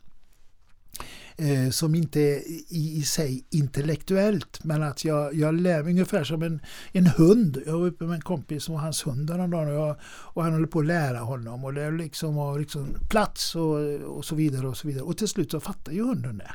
eh, 1.37 1.69
som 1.69 1.95
inte 1.95 2.19
är 2.19 2.47
i, 2.47 2.97
i 2.97 3.01
sig 3.01 3.45
intellektuellt 3.49 4.63
men 4.63 4.83
att 4.83 5.05
jag, 5.05 5.35
jag 5.35 5.53
lär 5.53 5.83
mig 5.83 5.91
ungefär 5.91 6.23
som 6.23 6.43
en, 6.43 6.61
en 6.91 7.07
hund. 7.07 7.61
Jag 7.65 7.79
var 7.79 7.87
uppe 7.87 8.03
med 8.03 8.15
en 8.15 8.21
kompis 8.21 8.69
och 8.69 8.79
hans 8.79 9.07
hund 9.07 9.29
häromdagen 9.29 9.67
och, 9.67 9.73
jag, 9.73 9.95
och 10.03 10.43
han 10.43 10.53
håller 10.53 10.67
på 10.67 10.79
att 10.79 10.85
lära 10.85 11.19
honom 11.19 11.63
och 11.63 11.73
det 11.73 11.91
liksom 11.91 12.37
och 12.37 12.59
liksom 12.59 12.95
plats 13.09 13.55
och, 13.55 13.79
och 14.17 14.25
så 14.25 14.35
vidare 14.35 14.67
och 14.67 14.77
så 14.77 14.87
vidare 14.87 15.03
och 15.03 15.17
till 15.17 15.27
slut 15.27 15.51
så 15.51 15.59
fattar 15.59 15.91
ju 15.91 16.03
hunden 16.03 16.37
det. 16.37 16.51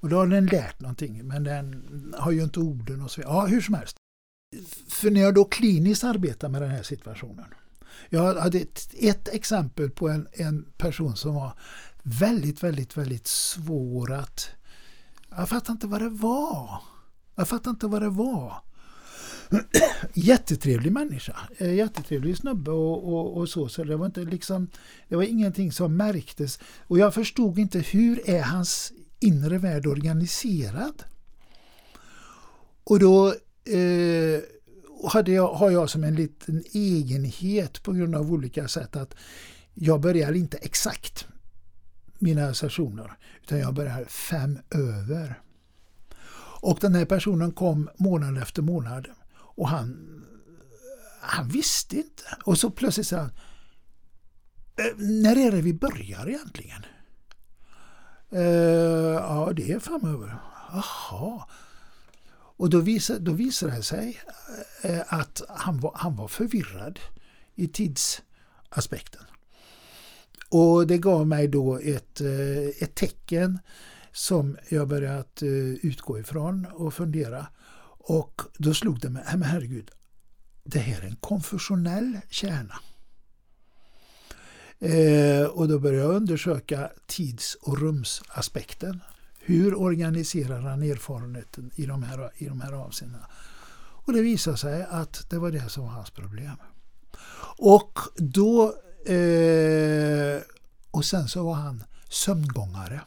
Och 0.00 0.08
då 0.08 0.16
har 0.16 0.26
den 0.26 0.46
lärt 0.46 0.80
någonting 0.80 1.26
men 1.26 1.44
den 1.44 1.84
har 2.18 2.32
ju 2.32 2.42
inte 2.42 2.60
orden 2.60 3.02
och 3.02 3.10
så 3.10 3.20
vidare. 3.20 3.34
Ja, 3.34 3.46
hur 3.46 3.60
som 3.60 3.74
helst. 3.74 3.96
För 4.88 5.10
när 5.10 5.20
jag 5.20 5.34
då 5.34 5.44
kliniskt 5.44 6.04
arbetar 6.04 6.48
med 6.48 6.62
den 6.62 6.70
här 6.70 6.82
situationen. 6.82 7.46
Jag 8.08 8.34
hade 8.34 8.58
ett, 8.58 8.90
ett 8.98 9.28
exempel 9.28 9.90
på 9.90 10.08
en, 10.08 10.28
en 10.32 10.66
person 10.76 11.16
som 11.16 11.34
var 11.34 11.52
väldigt, 12.02 12.62
väldigt, 12.62 12.96
väldigt 12.96 13.26
svår 13.26 14.12
att... 14.12 14.50
Jag 15.30 15.48
fattar 15.48 15.72
inte 15.72 15.86
vad 15.86 16.02
det 16.02 16.08
var. 16.08 16.82
Jag 17.34 17.48
fattar 17.48 17.70
inte 17.70 17.86
vad 17.86 18.02
det 18.02 18.10
var. 18.10 18.62
Jättetrevlig 20.14 20.92
människa, 20.92 21.36
eh, 21.58 21.74
jättetrevlig 21.74 22.36
snubbe 22.36 22.70
och, 22.70 23.12
och, 23.12 23.36
och, 23.36 23.48
så. 23.48 23.68
Så 23.68 23.84
det 23.84 23.96
var 23.96 24.06
inte 24.06 24.20
liksom, 24.20 24.68
det 25.08 25.16
var 25.16 25.22
ingenting 25.22 25.72
som 25.72 25.96
märktes. 25.96 26.58
Och 26.80 26.98
jag 26.98 27.14
förstod 27.14 27.58
inte 27.58 27.78
hur 27.78 28.30
är 28.30 28.42
hans 28.42 28.92
inre 29.20 29.58
värld 29.58 29.86
organiserad? 29.86 31.02
Och 32.84 32.98
då 32.98 33.28
eh, 33.64 34.40
hade 35.12 35.32
jag, 35.32 35.54
har 35.54 35.70
jag 35.70 35.90
som 35.90 36.04
en 36.04 36.14
liten 36.14 36.64
egenhet 36.72 37.82
på 37.82 37.92
grund 37.92 38.14
av 38.14 38.32
olika 38.32 38.68
sätt 38.68 38.96
att 38.96 39.14
jag 39.74 40.00
börjar 40.00 40.32
inte 40.32 40.56
exakt 40.56 41.26
mina 42.18 42.54
sessioner. 42.54 43.12
Utan 43.42 43.58
jag 43.58 43.74
började 43.74 44.06
fem 44.06 44.58
över. 44.70 45.40
Och 46.60 46.78
den 46.80 46.94
här 46.94 47.04
personen 47.04 47.52
kom 47.52 47.90
månad 47.96 48.38
efter 48.38 48.62
månad 48.62 49.08
och 49.34 49.68
han, 49.68 50.22
han 51.20 51.48
visste 51.48 51.96
inte. 51.96 52.22
Och 52.44 52.58
så 52.58 52.70
plötsligt 52.70 53.06
sa 53.06 53.16
han 53.16 53.32
eh, 54.76 54.96
När 54.96 55.36
är 55.36 55.52
det 55.52 55.62
vi 55.62 55.74
börjar 55.74 56.28
egentligen? 56.28 56.84
Uh, 58.32 58.42
ja, 59.14 59.52
det 59.56 59.72
är 59.72 59.78
fem 59.78 60.14
över. 60.14 60.36
Jaha. 60.72 61.44
Och 62.58 62.70
då 62.70 62.80
visade, 62.80 63.18
då 63.18 63.32
visade 63.32 63.76
det 63.76 63.82
sig 63.82 64.20
eh, 64.82 65.00
att 65.08 65.42
han 65.48 65.80
var, 65.80 65.92
han 65.94 66.16
var 66.16 66.28
förvirrad 66.28 67.00
i 67.54 67.68
tidsaspekten. 67.68 69.22
Och 70.48 70.86
det 70.86 70.98
gav 70.98 71.26
mig 71.26 71.48
då 71.48 71.78
ett, 71.78 72.20
eh, 72.20 72.82
ett 72.82 72.94
tecken 72.94 73.58
som 74.12 74.56
jag 74.68 74.88
börjat 74.88 75.42
eh, 75.42 75.48
utgå 75.82 76.18
ifrån 76.18 76.66
och 76.72 76.94
fundera. 76.94 77.46
Och 77.98 78.42
då 78.58 78.74
slog 78.74 79.00
det 79.00 79.10
mig, 79.10 79.22
äh, 79.26 79.36
men 79.36 79.48
herregud, 79.48 79.90
det 80.64 80.78
här 80.78 81.02
är 81.02 81.06
en 81.06 81.16
konfessionell 81.16 82.18
kärna. 82.30 82.74
Eh, 84.80 85.46
och 85.46 85.68
då 85.68 85.78
började 85.78 86.04
jag 86.04 86.14
undersöka 86.14 86.90
tids 87.06 87.54
och 87.54 87.78
rumsaspekten. 87.78 89.00
Hur 89.38 89.74
organiserar 89.74 90.60
han 90.60 90.82
erfarenheten 90.82 91.70
i 91.74 91.86
de 91.86 92.02
här, 92.02 92.30
i 92.36 92.44
de 92.44 92.60
här 92.60 92.72
avseendena? 92.72 93.26
Och 93.78 94.12
det 94.12 94.20
visade 94.20 94.56
sig 94.56 94.86
att 94.90 95.30
det 95.30 95.38
var 95.38 95.50
det 95.50 95.68
som 95.68 95.82
var 95.82 95.90
hans 95.90 96.10
problem. 96.10 96.56
Och 97.58 97.98
då 98.16 98.74
Eh, 99.08 100.42
och 100.90 101.04
sen 101.04 101.28
så 101.28 101.44
var 101.44 101.54
han 101.54 101.84
sömngångare. 102.08 103.00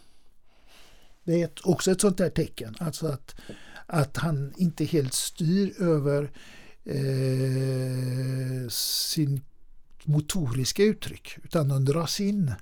Det 1.23 1.41
är 1.41 1.45
ett, 1.45 1.59
också 1.63 1.91
ett 1.91 2.01
sånt 2.01 2.17
där 2.17 2.29
tecken. 2.29 2.75
Alltså 2.79 3.07
att, 3.07 3.35
att 3.85 4.17
han 4.17 4.53
inte 4.57 4.85
helt 4.85 5.13
styr 5.13 5.81
över 5.81 6.31
eh, 6.85 8.69
sin 8.69 9.41
motoriska 10.03 10.83
uttryck 10.83 11.37
utan 11.43 11.67
de 11.67 11.85
dras 11.85 12.19
in 12.19 12.53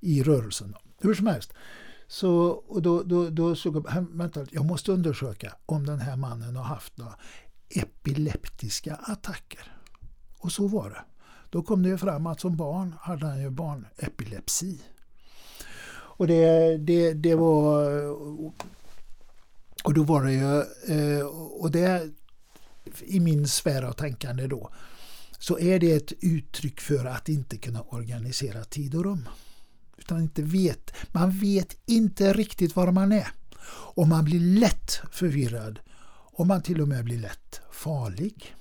i 0.00 0.22
rörelsen. 0.22 0.74
Hur 1.00 1.14
som 1.14 1.26
helst. 1.26 1.52
Så, 2.06 2.46
och 2.46 2.82
då, 2.82 3.02
då, 3.02 3.30
då 3.30 3.56
såg 3.56 3.76
jag, 3.76 4.06
vänta, 4.10 4.46
jag 4.50 4.64
måste 4.64 4.92
undersöka 4.92 5.56
om 5.66 5.86
den 5.86 6.00
här 6.00 6.16
mannen 6.16 6.56
har 6.56 6.64
haft 6.64 6.96
några 6.96 7.14
epileptiska 7.68 8.94
attacker. 8.94 9.72
Och 10.38 10.52
så 10.52 10.68
var 10.68 10.90
det. 10.90 11.04
Då 11.54 11.62
kom 11.62 11.82
det 11.82 11.88
ju 11.88 11.98
fram 11.98 12.26
att 12.26 12.40
som 12.40 12.56
barn 12.56 12.94
hade 13.00 13.26
han 13.26 13.40
ju 13.40 13.50
barnepilepsi. 13.50 14.80
Och 15.90 16.26
det, 16.26 16.76
det, 16.76 17.12
det 17.12 17.34
var... 17.34 17.90
Och 19.84 19.94
då 19.94 20.02
var 20.02 20.24
det 20.24 20.32
ju... 20.32 20.58
Eh, 20.96 21.26
och 21.26 21.70
det 21.70 22.10
i 23.00 23.20
min 23.20 23.48
sfär 23.48 23.82
av 23.82 23.92
tänkande 23.92 24.46
då 24.46 24.70
så 25.38 25.58
är 25.58 25.78
det 25.78 25.92
ett 25.92 26.12
uttryck 26.20 26.80
för 26.80 27.04
att 27.04 27.28
inte 27.28 27.56
kunna 27.56 27.82
organisera 27.82 28.64
tid 28.64 28.94
och 28.94 29.04
rum. 29.04 29.28
Utan 29.96 30.20
inte 30.20 30.42
vet, 30.42 30.92
man 31.12 31.30
vet 31.30 31.76
inte 31.86 32.32
riktigt 32.32 32.76
var 32.76 32.92
man 32.92 33.12
är. 33.12 33.28
Och 33.94 34.08
man 34.08 34.24
blir 34.24 34.40
lätt 34.40 35.00
förvirrad 35.12 35.80
och 36.32 36.46
man 36.46 36.62
till 36.62 36.80
och 36.80 36.88
med 36.88 37.04
blir 37.04 37.18
lätt 37.18 37.60
farlig. 37.72 38.54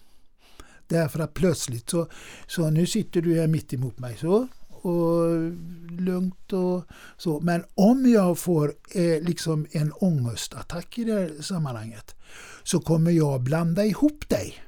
Därför 0.93 1.19
att 1.19 1.34
plötsligt 1.34 1.89
så, 1.89 2.08
så 2.47 2.69
nu 2.69 2.88
sitter 2.88 3.21
du 3.21 3.39
här 3.39 3.47
mitt 3.47 3.73
emot 3.73 3.99
mig 3.99 4.17
så 4.17 4.47
och 4.69 5.51
lugnt 5.91 6.53
och 6.53 6.84
så. 7.17 7.39
Men 7.39 7.63
om 7.75 8.06
jag 8.10 8.38
får 8.38 8.73
eh, 8.91 9.21
liksom 9.21 9.67
en 9.71 9.91
ångestattack 9.91 10.97
i 10.97 11.03
det 11.03 11.13
här 11.13 11.41
sammanhanget 11.41 12.15
så 12.63 12.79
kommer 12.79 13.12
jag 13.12 13.41
blanda 13.41 13.86
ihop 13.86 14.29
dig 14.29 14.63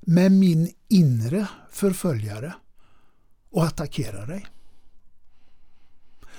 med 0.00 0.32
min 0.32 0.72
inre 0.88 1.46
förföljare 1.70 2.54
och 3.50 3.64
attackera 3.64 4.26
dig. 4.26 4.46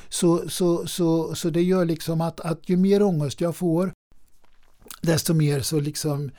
Så, 0.09 0.49
så, 0.49 0.87
så, 0.87 1.35
så 1.35 1.49
det 1.49 1.61
gör 1.61 1.85
liksom 1.85 2.21
att, 2.21 2.39
att 2.39 2.69
ju 2.69 2.77
mer 2.77 3.03
ångest 3.03 3.41
jag 3.41 3.55
får 3.55 3.91
desto 5.03 5.33
mer 5.33 5.59
så 5.59 5.79
liksom 5.79 6.31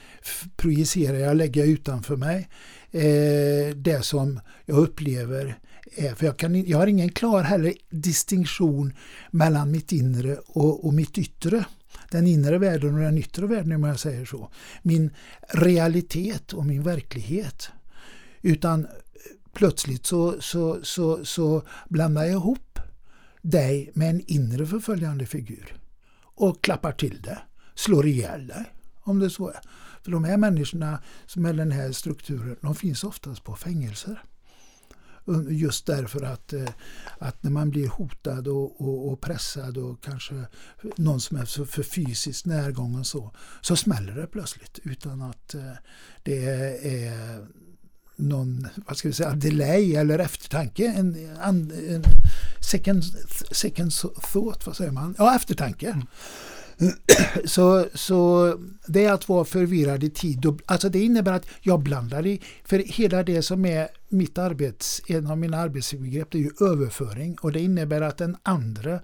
projicerar 0.57 1.19
jag, 1.19 1.37
lägger 1.37 1.61
jag 1.61 1.71
utanför 1.71 2.17
mig 2.17 2.49
eh, 2.91 3.77
det 3.77 4.05
som 4.05 4.41
jag 4.65 4.79
upplever. 4.79 5.59
Är, 5.97 6.15
för 6.15 6.27
jag, 6.27 6.37
kan, 6.37 6.65
jag 6.65 6.79
har 6.79 6.87
ingen 6.87 7.09
klar 7.09 7.43
heller 7.43 7.75
distinktion 7.91 8.93
mellan 9.31 9.71
mitt 9.71 9.93
inre 9.93 10.37
och, 10.47 10.87
och 10.87 10.95
mitt 10.95 11.19
yttre. 11.19 11.65
Den 12.11 12.27
inre 12.27 12.59
världen 12.59 12.95
och 12.95 13.01
den 13.01 13.19
yttre 13.19 13.47
världen 13.47 13.73
om 13.73 13.85
jag 13.85 14.01
säger 14.01 14.25
så. 14.25 14.51
Min 14.83 15.11
realitet 15.49 16.53
och 16.53 16.67
min 16.67 16.83
verklighet. 16.83 17.69
Utan 18.43 18.87
plötsligt 19.53 20.07
så, 20.07 20.35
så, 20.41 20.79
så, 20.83 21.25
så 21.25 21.63
blandar 21.89 22.23
jag 22.23 22.33
ihop 22.33 22.79
dig 23.43 23.91
med 23.95 24.11
en 24.11 24.23
inre 24.27 24.67
förföljande 24.67 25.27
figur 25.27 25.77
och 26.35 26.65
klappar 26.65 26.93
till 26.93 27.23
det, 27.23 27.39
slår 27.75 28.07
ihjäl 28.07 28.47
dig 28.47 28.73
om 29.03 29.19
det 29.19 29.31
så 29.31 29.49
är. 29.49 29.61
För 30.03 30.11
de 30.11 30.25
här 30.25 30.37
människorna 30.37 31.03
som 31.27 31.47
är 31.47 31.53
den 31.53 31.73
här 31.73 31.93
strukturen, 31.93 32.57
de 32.61 32.75
finns 32.75 33.05
oftast 33.05 33.45
på 33.45 33.57
fängelser. 33.57 34.23
Just 35.49 35.87
därför 35.87 36.23
att, 36.23 36.53
eh, 36.53 36.69
att 37.19 37.43
när 37.43 37.51
man 37.51 37.71
blir 37.71 37.89
hotad 37.89 38.49
och, 38.49 38.81
och, 38.81 39.13
och 39.13 39.21
pressad 39.21 39.77
och 39.77 40.03
kanske 40.03 40.47
någon 40.97 41.21
som 41.21 41.37
är 41.37 41.45
för, 41.45 41.65
för 41.65 41.83
fysiskt 41.83 42.47
närgången 42.47 43.05
så, 43.05 43.31
så 43.61 43.77
smäller 43.77 44.15
det 44.15 44.27
plötsligt 44.27 44.79
utan 44.83 45.23
att 45.23 45.55
eh, 45.55 45.73
det 46.23 46.45
är 46.85 47.47
någon, 48.17 48.69
vad 48.87 48.97
ska 48.97 49.09
vi 49.09 49.15
säga, 49.15 49.31
delay 49.31 49.95
eller 49.95 50.19
eftertanke. 50.19 50.87
En, 50.87 51.37
en, 51.43 51.71
en 51.89 52.03
second, 52.61 53.05
second 53.51 53.93
thought, 54.33 54.67
vad 54.67 54.77
säger 54.77 54.91
man? 54.93 55.15
Ja, 55.19 55.37
eftertanke. 55.37 55.91
Mm. 55.91 56.07
Så, 57.45 57.87
så 57.95 58.53
det 58.87 59.05
är 59.05 59.13
att 59.13 59.29
vara 59.29 59.45
förvirrad 59.45 60.05
i 60.05 60.11
tid. 60.11 60.47
Alltså 60.67 60.89
det 60.89 61.01
innebär 61.01 61.33
att 61.33 61.47
jag 61.61 61.81
blandar 61.81 62.27
i, 62.27 62.41
för 62.65 62.79
hela 62.79 63.23
det 63.23 63.43
som 63.43 63.65
är 63.65 63.89
mitt 64.09 64.39
arbets, 64.39 65.03
en 65.09 65.27
av 65.27 65.39
mina 65.39 65.57
arbetsbegrepp 65.57 66.31
det 66.31 66.39
är 66.39 66.43
ju 66.43 66.51
överföring 66.61 67.37
och 67.41 67.53
det 67.53 67.61
innebär 67.61 68.01
att 68.01 68.19
den 68.19 68.37
andra 68.43 69.01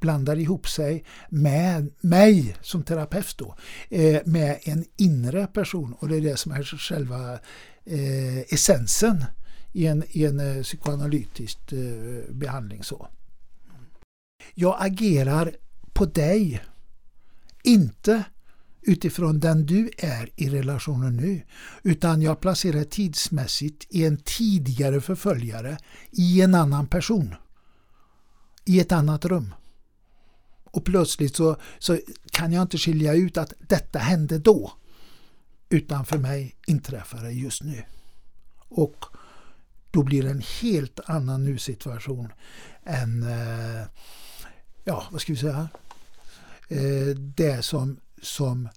blandar 0.00 0.36
ihop 0.36 0.68
sig 0.68 1.04
med 1.28 1.92
mig 2.00 2.56
som 2.60 2.82
terapeut 2.82 3.38
då, 3.38 3.56
eh, 3.88 4.20
med 4.24 4.58
en 4.62 4.84
inre 4.96 5.46
person 5.46 5.94
och 5.98 6.08
det 6.08 6.16
är 6.16 6.20
det 6.20 6.36
som 6.36 6.52
är 6.52 6.62
själva 6.62 7.32
eh, 7.84 8.38
essensen 8.38 9.24
i 9.72 9.86
en, 9.86 10.04
i 10.08 10.24
en 10.24 10.40
eh, 10.40 10.62
psykoanalytisk 10.62 11.72
eh, 11.72 12.34
behandling. 12.34 12.82
så. 12.82 13.08
Jag 14.54 14.76
agerar 14.78 15.52
på 15.92 16.04
dig 16.04 16.62
inte 17.62 18.24
utifrån 18.82 19.40
den 19.40 19.66
du 19.66 19.90
är 19.98 20.30
i 20.36 20.48
relationen 20.48 21.16
nu, 21.16 21.42
utan 21.82 22.22
jag 22.22 22.40
placerar 22.40 22.84
tidsmässigt 22.84 23.86
i 23.90 24.04
en 24.04 24.16
tidigare 24.16 25.00
förföljare 25.00 25.78
i 26.10 26.40
en 26.40 26.54
annan 26.54 26.86
person. 26.86 27.34
I 28.64 28.80
ett 28.80 28.92
annat 28.92 29.24
rum. 29.24 29.54
Och 30.64 30.84
plötsligt 30.84 31.36
så, 31.36 31.56
så 31.78 31.98
kan 32.30 32.52
jag 32.52 32.62
inte 32.62 32.78
skilja 32.78 33.14
ut 33.14 33.36
att 33.36 33.52
detta 33.68 33.98
hände 33.98 34.38
då. 34.38 34.72
Utan 35.68 36.04
för 36.04 36.18
mig 36.18 36.56
inträffar 36.66 37.22
det 37.22 37.32
just 37.32 37.62
nu. 37.62 37.82
Och 38.68 39.04
då 39.90 40.02
blir 40.02 40.22
det 40.22 40.30
en 40.30 40.42
helt 40.60 41.00
annan 41.04 41.44
nu-situation 41.44 42.32
än, 42.84 43.22
eh, 43.22 43.86
ja 44.84 45.06
vad 45.10 45.20
ska 45.20 45.32
vi 45.32 45.38
säga, 45.38 45.68
Eh, 46.72 47.16
det 47.16 47.64
som, 47.64 47.96
som 48.22 48.68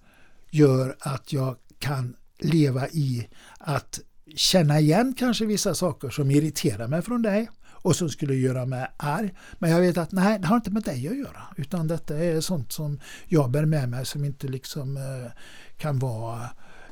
gör 0.52 0.96
att 1.00 1.34
jag 1.34 1.56
kan 1.80 2.16
leva 2.40 2.88
i 2.88 3.28
att 3.60 4.00
känna 4.36 4.80
igen 4.80 5.14
kanske 5.18 5.46
vissa 5.46 5.76
saker 5.76 6.10
som 6.10 6.32
irriterar 6.32 6.88
mig 6.88 7.02
från 7.02 7.22
dig 7.22 7.50
och 7.86 7.96
som 7.96 8.10
skulle 8.10 8.36
göra 8.36 8.66
mig 8.66 8.88
arg. 8.98 9.34
Men 9.60 9.72
jag 9.72 9.80
vet 9.80 9.98
att 9.98 10.12
nej, 10.12 10.40
det 10.40 10.48
har 10.48 10.56
inte 10.56 10.72
med 10.72 10.84
dig 10.84 11.08
att 11.08 11.18
göra. 11.18 11.42
Utan 11.58 11.88
detta 11.88 12.18
är 12.18 12.42
sånt 12.42 12.72
som 12.72 13.00
jag 13.28 13.52
bär 13.52 13.66
med 13.66 13.90
mig 13.90 14.06
som 14.06 14.26
inte 14.26 14.48
liksom 14.48 14.98
eh, 14.98 15.32
kan 15.78 16.00
vara 16.00 16.50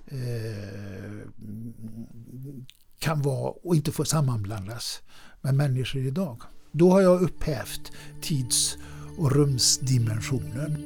eh, 0.08 1.28
kan 3.00 3.22
vara 3.22 3.52
och 3.64 3.76
inte 3.76 3.92
få 3.92 4.06
sammanblandas 4.06 5.02
med 5.42 5.56
människor 5.56 6.02
idag. 6.02 6.42
Då 6.72 6.92
har 6.92 7.02
jag 7.02 7.22
upphävt 7.22 7.92
tids 8.22 8.78
och 9.18 9.32
rumsdimensionen. 9.32 10.78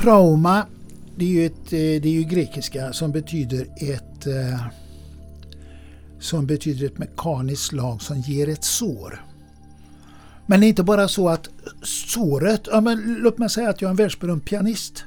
Trauma, 0.00 0.66
det 1.16 1.24
är 1.24 1.28
ju, 1.28 1.46
ett, 1.46 1.72
eh, 1.72 2.02
det 2.02 2.04
är 2.04 2.12
ju 2.12 2.22
grekiska 2.22 2.92
som 2.92 3.12
betyder 3.12 3.66
ett 3.76 4.26
eh, 4.26 4.60
som 6.18 6.46
betyder 6.46 6.86
ett 6.86 6.98
mekaniskt 6.98 7.62
slag 7.62 8.02
som 8.02 8.20
ger 8.20 8.48
ett 8.48 8.64
sår. 8.64 9.24
Men 10.46 10.60
det 10.60 10.66
är 10.66 10.68
inte 10.68 10.82
bara 10.82 11.08
så 11.08 11.28
att 11.28 11.48
såret, 11.82 12.60
ja, 12.72 12.80
men 12.80 13.14
låt 13.20 13.38
mig 13.38 13.50
säga 13.50 13.70
att 13.70 13.82
jag 13.82 13.88
är 13.88 13.90
en 13.90 13.96
världsberömd 13.96 14.44
pianist. 14.44 15.04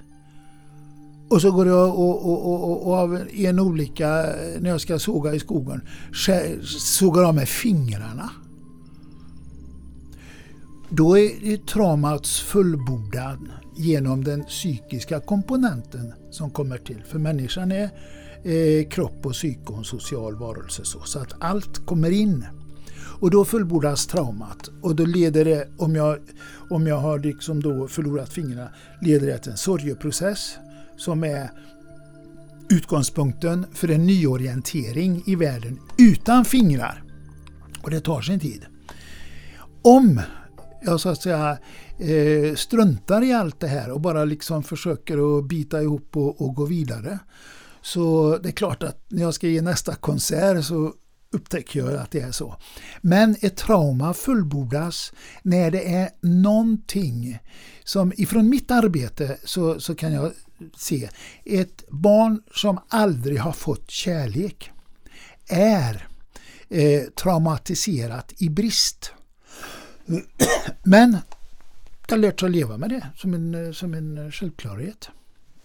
Och 1.30 1.42
så 1.42 1.52
går 1.52 1.68
jag 1.68 2.00
och, 2.00 2.26
och, 2.26 2.54
och, 2.54 2.88
och, 2.88 2.94
av 2.94 3.22
en 3.34 3.60
olika, 3.60 4.08
när 4.60 4.70
jag 4.70 4.82
ska 4.82 5.00
såga 5.00 5.34
i 5.34 5.40
skogen, 5.40 5.82
sågar 6.64 7.24
av 7.24 7.36
med 7.36 7.50
fingrarna. 7.50 8.30
Då 10.90 11.18
är 11.18 11.58
traumats 11.58 12.40
fullbordan 12.40 13.50
genom 13.78 14.24
den 14.24 14.44
psykiska 14.44 15.20
komponenten 15.20 16.14
som 16.32 16.50
kommer 16.50 16.78
till. 16.78 17.04
För 17.08 17.20
människan 17.20 17.72
är 17.72 17.90
eh, 18.44 18.88
kropp 18.90 19.26
och 19.26 19.34
psyke 19.34 19.66
och 19.66 19.78
en 19.78 19.84
social 19.84 20.36
varelse. 20.36 20.86
Så, 20.86 21.00
så 21.00 21.20
att 21.20 21.34
allt 21.40 21.86
kommer 21.86 22.12
in. 22.12 22.46
Och 23.20 23.32
då 23.32 23.46
fullbordas 23.46 24.08
traumat 24.08 24.70
och 24.82 24.96
då 24.96 25.06
leder 25.06 25.46
det, 25.46 25.68
om 25.78 25.96
jag, 25.96 26.18
om 26.70 26.88
jag 26.88 26.98
har 26.98 27.20
liksom 27.20 27.62
då 27.62 27.88
förlorat 27.88 28.34
fingrarna, 28.34 28.70
leder 29.02 29.28
det 29.28 29.38
till 29.38 29.52
en 29.52 29.58
sorgeprocess 29.58 30.58
som 30.98 31.24
är 31.24 31.50
utgångspunkten 32.70 33.66
för 33.74 33.92
en 33.92 34.06
nyorientering 34.06 35.24
i 35.26 35.36
världen 35.36 35.80
utan 35.98 36.46
fingrar. 36.46 37.04
Och 37.84 37.92
det 37.92 38.00
tar 38.00 38.22
sin 38.22 38.40
tid. 38.40 38.66
Om 39.82 40.22
jag 40.82 41.00
så 41.00 41.10
att 41.10 41.22
säga 41.22 41.58
eh, 42.00 42.56
struntar 42.56 43.24
i 43.24 43.34
allt 43.34 43.60
det 43.60 43.68
här 43.68 43.92
och 43.92 44.02
bara 44.02 44.26
liksom 44.26 44.64
försöker 44.64 45.38
att 45.38 45.46
bita 45.46 45.82
ihop 45.82 46.18
och, 46.18 46.42
och 46.42 46.56
gå 46.56 46.66
vidare. 46.66 47.20
Så 47.82 48.38
det 48.38 48.50
är 48.50 48.54
klart 48.54 48.84
att 48.84 49.06
när 49.08 49.22
jag 49.22 49.34
ska 49.34 49.48
ge 49.48 49.62
nästa 49.62 49.96
konsert 49.96 50.66
så 50.66 50.94
upptäcker 51.32 51.80
jag 51.80 51.94
att 51.94 52.12
det 52.12 52.20
är 52.20 52.32
så. 52.32 52.56
Men 53.02 53.36
ett 53.42 53.58
trauma 53.58 54.14
fullbordas 54.14 55.14
när 55.42 55.72
det 55.72 55.94
är 55.94 56.10
någonting 56.22 57.40
som 57.84 58.14
ifrån 58.18 58.50
mitt 58.50 58.72
arbete 58.72 59.38
så, 59.44 59.80
så 59.80 59.96
kan 59.96 60.14
jag 60.14 60.32
se 60.78 61.10
ett 61.46 61.90
barn 61.90 62.42
som 62.56 62.80
aldrig 62.88 63.40
har 63.40 63.52
fått 63.52 63.92
kärlek 63.92 64.72
är 65.48 66.08
eh, 66.70 67.04
traumatiserat 67.04 68.34
i 68.38 68.50
brist. 68.50 69.12
Men 70.84 71.18
har 72.14 72.20
lärt 72.20 72.40
sig 72.40 72.48
att 72.48 72.52
leva 72.52 72.78
med 72.78 72.90
det 72.90 73.08
som 73.16 73.34
en, 73.34 73.66
eh, 73.66 73.72
som 73.72 73.94
en 73.94 74.18
eh, 74.18 74.32
självklarhet. 74.32 75.10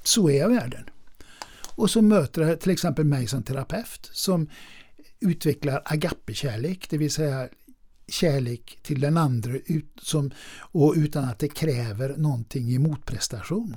Så 0.03 0.31
är 0.31 0.49
världen. 0.49 0.85
Och 1.75 1.91
så 1.91 2.03
möter 2.03 2.43
jag 2.43 2.61
till 2.61 2.73
exempel 2.73 3.05
mig 3.05 3.27
som 3.27 3.43
terapeut 3.43 4.11
som 4.13 4.49
utvecklar 5.21 5.83
agape-kärlek, 5.85 6.87
det 6.91 6.99
vill 6.99 7.11
säga 7.11 7.49
kärlek 8.09 8.79
till 8.83 9.01
den 9.01 9.17
andra 9.17 9.53
ut, 9.67 9.93
som, 10.03 10.31
och 10.59 10.95
utan 10.97 11.25
att 11.25 11.39
det 11.39 11.49
kräver 11.49 12.17
någonting 12.17 12.71
i 12.71 12.79
motprestation. 12.79 13.77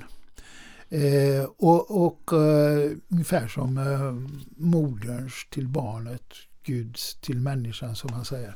Eh, 0.89 1.43
och 1.57 2.05
och 2.05 2.33
eh, 2.33 2.91
ungefär 3.07 3.47
som 3.47 3.77
eh, 3.77 4.13
moderns 4.57 5.33
till 5.49 5.67
barnet, 5.67 6.33
Guds 6.63 7.15
till 7.15 7.39
människan 7.39 7.95
som 7.95 8.11
man 8.11 8.25
säger. 8.25 8.55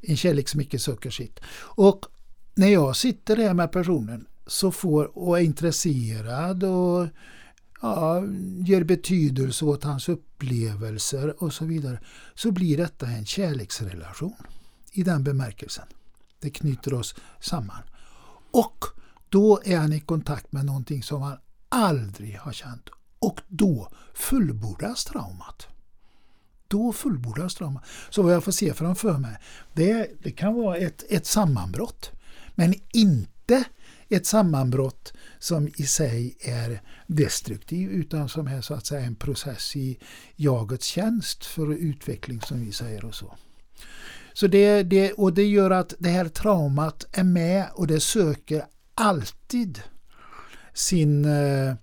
En 0.00 0.16
kärlek 0.16 0.48
som 0.48 0.60
icke 0.60 0.78
söker 0.78 1.10
sitt. 1.10 1.40
Och 1.60 2.06
när 2.54 2.68
jag 2.68 2.96
sitter 2.96 3.36
där 3.36 3.54
med 3.54 3.72
personen 3.72 4.26
så 4.46 4.72
får, 4.72 5.18
och 5.18 5.38
är 5.38 5.42
intresserad 5.42 6.64
och 6.64 7.08
ja, 7.82 8.24
ger 8.58 8.84
betydelse 8.84 9.64
åt 9.64 9.84
hans 9.84 10.08
upplevelser 10.08 11.42
och 11.42 11.52
så 11.52 11.64
vidare, 11.64 12.00
så 12.34 12.52
blir 12.52 12.76
detta 12.76 13.06
en 13.06 13.26
kärleksrelation 13.26 14.36
i 14.92 15.02
den 15.02 15.24
bemärkelsen. 15.24 15.86
Det 16.40 16.50
knyter 16.50 16.94
oss 16.94 17.14
samman. 17.40 17.82
Och 18.50 18.84
då 19.28 19.60
är 19.64 19.76
han 19.76 19.92
i 19.92 20.00
kontakt 20.00 20.52
med 20.52 20.64
någonting 20.64 21.02
som 21.02 21.22
han 21.22 21.38
aldrig 21.68 22.38
har 22.38 22.52
känt. 22.52 22.88
Och 23.18 23.40
då 23.48 23.88
fullbordas 24.14 25.04
traumat. 25.04 25.66
Då 26.68 26.92
fullbordas 26.92 27.54
traumat. 27.54 27.84
Så 28.10 28.22
vad 28.22 28.34
jag 28.34 28.44
får 28.44 28.52
se 28.52 28.74
framför 28.74 29.18
mig, 29.18 29.36
det, 29.72 30.10
det 30.22 30.30
kan 30.30 30.54
vara 30.54 30.76
ett, 30.76 31.04
ett 31.08 31.26
sammanbrott. 31.26 32.10
Men 32.60 32.74
inte 32.92 33.64
ett 34.08 34.26
sammanbrott 34.26 35.12
som 35.38 35.68
i 35.68 35.82
sig 35.82 36.36
är 36.40 36.82
destruktiv 37.06 37.90
utan 37.90 38.28
som 38.28 38.46
är 38.46 38.60
så 38.60 38.74
att 38.74 38.86
säga 38.86 39.00
en 39.00 39.14
process 39.14 39.76
i 39.76 39.98
jagets 40.36 40.86
tjänst 40.86 41.44
för 41.44 41.72
utveckling 41.72 42.40
som 42.40 42.64
vi 42.64 42.72
säger 42.72 43.04
och 43.04 43.14
så. 43.14 43.36
Så 44.32 44.46
det, 44.46 44.82
det, 44.82 45.12
och 45.12 45.32
det 45.32 45.46
gör 45.46 45.70
att 45.70 45.94
det 45.98 46.08
här 46.08 46.28
traumat 46.28 47.04
är 47.12 47.24
med 47.24 47.66
och 47.74 47.86
det 47.86 48.00
söker 48.00 48.64
alltid 48.94 49.82
sin 50.74 51.24
eh, 51.24 51.74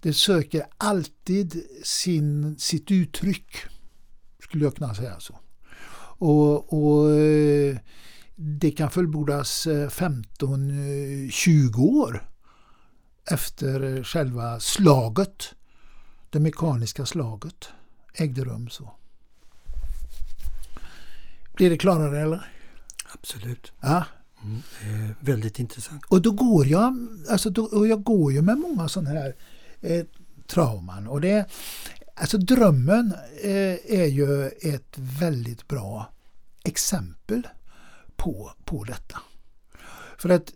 det 0.00 0.12
söker 0.12 0.66
alltid 0.78 1.62
sin, 1.84 2.58
sitt 2.58 2.90
uttryck. 2.90 3.56
Skulle 4.42 4.64
jag 4.64 4.76
kunna 4.76 4.94
säga 4.94 5.20
så. 5.20 5.38
Och, 6.18 6.72
och 6.72 7.10
eh, 7.10 7.76
det 8.42 8.70
kan 8.70 8.90
fullbordas 8.90 9.66
15-20 9.66 11.74
eh, 11.74 11.80
år 11.80 12.28
efter 13.30 14.04
själva 14.04 14.60
slaget, 14.60 15.54
det 16.30 16.40
mekaniska 16.40 17.06
slaget, 17.06 17.68
ägde 18.14 18.44
rum 18.44 18.68
så. 18.68 18.92
Blir 21.54 21.70
det 21.70 21.78
klarare 21.78 22.20
eller? 22.20 22.52
Absolut. 23.14 23.72
Ja. 23.80 24.04
Mm, 24.42 25.14
väldigt 25.20 25.58
intressant. 25.58 26.04
Och 26.08 26.22
då 26.22 26.30
går 26.30 26.66
jag, 26.66 27.08
alltså 27.30 27.50
då, 27.50 27.64
och 27.64 27.88
jag 27.88 28.02
går 28.02 28.32
ju 28.32 28.42
med 28.42 28.58
många 28.58 28.88
sådana 28.88 29.10
här 29.10 29.36
eh, 29.80 30.04
trauman. 30.46 31.06
Och 31.06 31.20
det, 31.20 31.50
alltså 32.14 32.38
drömmen 32.38 33.14
eh, 33.42 34.00
är 34.00 34.06
ju 34.06 34.48
ett 34.48 34.94
väldigt 34.96 35.68
bra 35.68 36.12
exempel 36.64 37.46
på, 38.20 38.52
på 38.64 38.84
detta. 38.84 39.18
För 40.18 40.28
att 40.28 40.52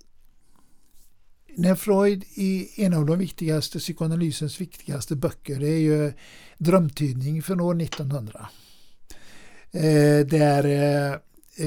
när 1.56 1.74
Freud 1.74 2.24
i 2.34 2.82
en 2.84 2.94
av 2.94 3.06
de 3.06 3.18
viktigaste 3.18 3.78
psykoanalysens 3.78 4.60
viktigaste 4.60 5.16
böcker, 5.16 5.60
det 5.60 5.68
är 5.68 5.78
ju 5.78 6.12
Drömtydning 6.58 7.42
från 7.42 7.60
år 7.60 7.82
1900. 7.82 8.48
Eh, 9.70 10.26
där 10.26 10.64
eh, 10.64 11.12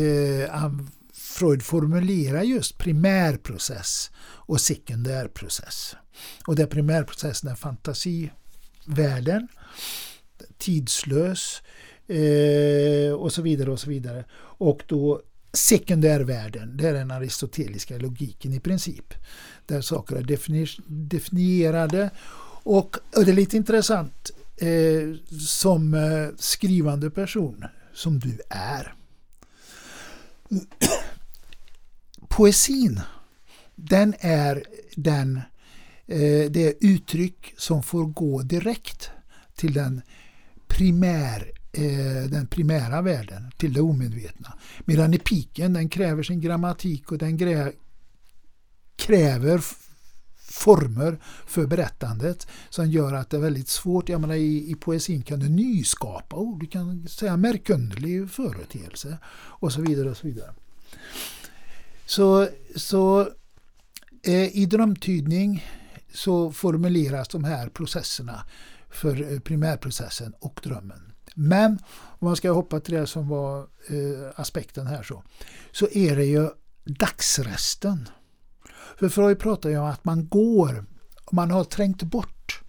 eh, 0.01 0.49
han, 0.49 0.89
Freud 1.13 1.63
formulerar 1.63 2.43
just 2.43 2.77
primärprocess 2.77 4.12
och 4.19 4.62
sekundärprocess. 4.62 5.95
Och 6.47 6.55
där 6.55 6.65
primärprocessen 6.65 7.49
är 7.49 7.55
fantasivärlden, 7.55 9.47
tidslös 10.57 11.62
eh, 12.07 13.13
och 13.13 13.33
så 13.33 13.41
vidare 13.41 13.71
och 13.71 13.79
så 13.79 13.89
vidare. 13.89 14.25
Och 14.33 14.83
då 14.88 15.21
sekundärvärlden, 15.53 16.77
det 16.77 16.88
är 16.88 16.93
den 16.93 17.12
aristoteliska 17.12 17.97
logiken 17.97 18.53
i 18.53 18.60
princip. 18.60 19.13
Där 19.65 19.81
saker 19.81 20.15
är 20.15 20.69
definierade 20.88 22.10
och, 22.63 22.97
och 23.15 23.25
det 23.25 23.31
är 23.31 23.36
lite 23.36 23.57
intressant 23.57 24.31
eh, 24.57 25.38
som 25.39 25.93
eh, 25.93 26.27
skrivande 26.38 27.10
person 27.10 27.65
som 27.93 28.19
du 28.19 28.39
är. 28.49 28.93
Poesin, 32.27 33.01
den 33.75 34.13
är 34.19 34.63
den, 34.95 35.41
eh, 36.05 36.51
det 36.51 36.86
uttryck 36.86 37.53
som 37.57 37.83
får 37.83 38.05
gå 38.05 38.41
direkt 38.41 39.10
till 39.55 39.73
den 39.73 40.01
primär 40.67 41.51
eh, 41.77 42.29
den 42.29 42.47
primära 42.47 43.01
världen, 43.01 43.46
till 43.57 43.73
det 43.73 43.81
omedvetna. 43.81 44.53
Medan 44.85 45.13
epiken 45.13 45.73
den 45.73 45.89
kräver 45.89 46.23
sin 46.23 46.41
grammatik 46.41 47.11
och 47.11 47.17
den 47.17 47.37
kräver 48.95 49.61
former 50.35 51.19
för 51.47 51.67
berättandet 51.67 52.47
som 52.69 52.91
gör 52.91 53.13
att 53.13 53.29
det 53.29 53.37
är 53.37 53.41
väldigt 53.41 53.67
svårt. 53.67 54.09
Jag 54.09 54.21
menar, 54.21 54.35
i, 54.35 54.71
i 54.71 54.75
poesin 54.75 55.21
kan 55.21 55.39
du 55.39 55.49
nyskapa 55.49 56.35
ord, 56.35 56.59
du 56.59 56.67
kan 56.67 57.07
säga 57.07 57.37
märkunderlig 57.37 58.29
företeelse 58.29 59.17
och 59.35 59.73
så 59.73 59.81
vidare. 59.81 60.09
och 60.09 60.17
Så 60.17 60.27
vidare. 60.27 60.53
Så, 62.05 62.47
så 62.75 63.29
eh, 64.23 64.57
i 64.57 64.65
drömtydning 64.65 65.65
så 66.13 66.51
formuleras 66.51 67.27
de 67.27 67.43
här 67.43 67.69
processerna 67.69 68.43
för 68.89 69.33
eh, 69.33 69.39
primärprocessen 69.39 70.33
och 70.39 70.59
drömmen. 70.63 71.06
Men 71.39 71.80
om 71.93 72.28
man 72.28 72.36
ska 72.36 72.52
hoppa 72.52 72.80
till 72.80 72.93
det 72.93 73.08
som 73.08 73.30
var 73.30 73.60
eh, 73.60 74.32
aspekten 74.36 74.88
här 74.88 75.04
så, 75.04 75.23
så 75.71 75.88
är 75.91 76.15
det 76.15 76.26
ju 76.26 76.50
dagsresten. 76.86 78.10
För 79.00 79.10
Freud 79.10 79.39
pratar 79.39 79.69
ju 79.69 79.78
om 79.78 79.86
att 79.86 80.06
man 80.06 80.28
går, 80.28 80.86
man 81.32 81.52
har 81.52 81.63
trängt 81.63 82.04
bort 82.04 82.62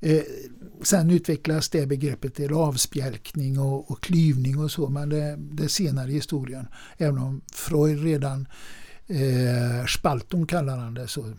eh, 0.00 0.22
sen 0.82 1.10
utvecklas 1.10 1.68
det 1.68 1.86
begreppet 1.86 2.34
till 2.34 2.52
avspjälkning 2.52 3.58
och, 3.58 3.90
och 3.90 4.02
klyvning 4.02 4.58
och 4.58 4.70
så, 4.70 4.88
men 4.88 5.08
det, 5.08 5.36
det 5.38 5.64
är 5.64 5.68
senare 5.68 6.10
i 6.10 6.14
historien. 6.14 6.66
Även 6.96 7.18
om 7.18 7.40
Freud 7.52 8.02
redan, 8.02 8.48
eh, 9.06 9.86
Spalton 9.86 10.46
kallar 10.46 10.76
han 10.76 10.94
det 10.94 11.08
så, 11.08 11.32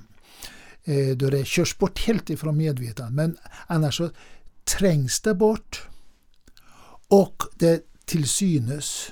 eh, 0.84 1.16
då 1.16 1.30
det 1.30 1.46
körs 1.46 1.78
bort 1.78 2.00
helt 2.00 2.30
ifrån 2.30 2.58
medvetandet. 2.58 3.14
Men 3.16 3.38
annars 3.68 3.98
så 3.98 4.10
trängs 4.78 5.22
det 5.22 5.34
bort 5.34 5.88
och 7.08 7.44
det 7.56 7.84
till 8.06 8.30
synes 8.30 9.12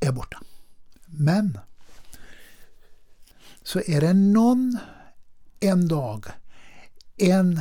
är 0.00 0.12
borta. 0.12 0.42
Men 1.06 1.58
så 3.62 3.80
är 3.86 4.00
det 4.00 4.12
någon 4.12 4.78
en 5.60 5.88
dag, 5.88 6.26
en 7.16 7.60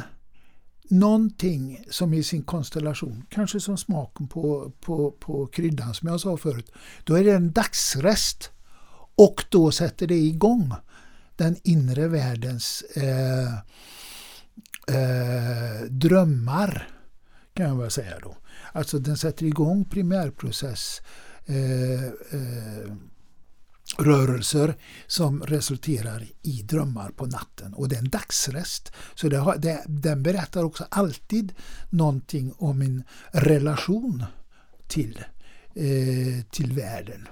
någonting 0.90 1.86
som 1.90 2.14
i 2.14 2.24
sin 2.24 2.44
konstellation, 2.44 3.26
kanske 3.30 3.60
som 3.60 3.78
smaken 3.78 4.28
på, 4.28 4.72
på, 4.82 5.12
på 5.12 5.48
kryddan 5.48 5.94
som 5.94 6.08
jag 6.08 6.22
sa 6.22 6.38
förut, 6.38 6.72
då 7.04 7.16
är 7.16 7.24
det 7.24 7.32
en 7.32 7.52
dagsrest. 7.52 8.52
Och 9.16 9.46
då 9.50 9.72
sätter 9.72 10.08
det 10.08 10.16
igång 10.16 10.74
den 11.36 11.56
inre 11.64 12.08
världens 12.08 12.82
eh, 12.82 13.54
eh, 14.88 15.82
drömmar, 15.90 16.97
kan 17.58 17.68
jag 17.68 17.76
väl 17.76 17.92
säga 17.92 18.20
då. 18.22 18.38
Alltså 18.72 19.00
den 19.00 19.18
sätter 19.18 19.46
igång 19.46 19.86
primärprocess 19.86 21.02
eh, 21.46 22.04
eh, 22.04 22.92
rörelser 23.98 24.76
som 25.08 25.44
resulterar 25.44 26.28
i 26.42 26.62
drömmar 26.62 27.10
på 27.10 27.26
natten. 27.26 27.74
Och 27.74 27.90
det 27.90 27.96
är 27.96 28.00
en 28.00 28.10
dagsrest. 28.10 28.92
Så 29.16 29.30
det 29.30 29.38
har, 29.38 29.58
det, 29.58 29.84
den 29.88 30.24
berättar 30.24 30.64
också 30.64 30.86
alltid 30.90 31.54
någonting 31.90 32.54
om 32.58 32.80
min 32.80 33.04
relation 33.32 34.24
till, 34.88 35.24
eh, 35.76 36.44
till 36.52 36.74
världen. 36.74 37.28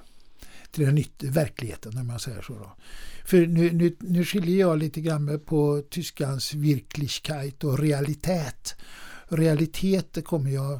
Till 0.72 0.86
den 0.86 0.98
yttre 0.98 1.30
verkligheten 1.30 1.98
om 1.98 2.08
man 2.08 2.20
säger 2.20 2.42
så. 2.42 2.54
Då. 2.54 2.76
För 3.26 3.48
nu, 3.48 3.72
nu, 3.72 3.96
nu 4.00 4.26
skiljer 4.26 4.60
jag 4.60 4.78
lite 4.78 5.02
grann 5.02 5.40
på 5.46 5.84
tyskans 5.90 6.54
Wirklichkeit 6.54 7.64
och 7.64 7.80
realitet. 7.80 8.76
Realitet 9.36 10.26
kommer 10.26 10.52
jag 10.52 10.74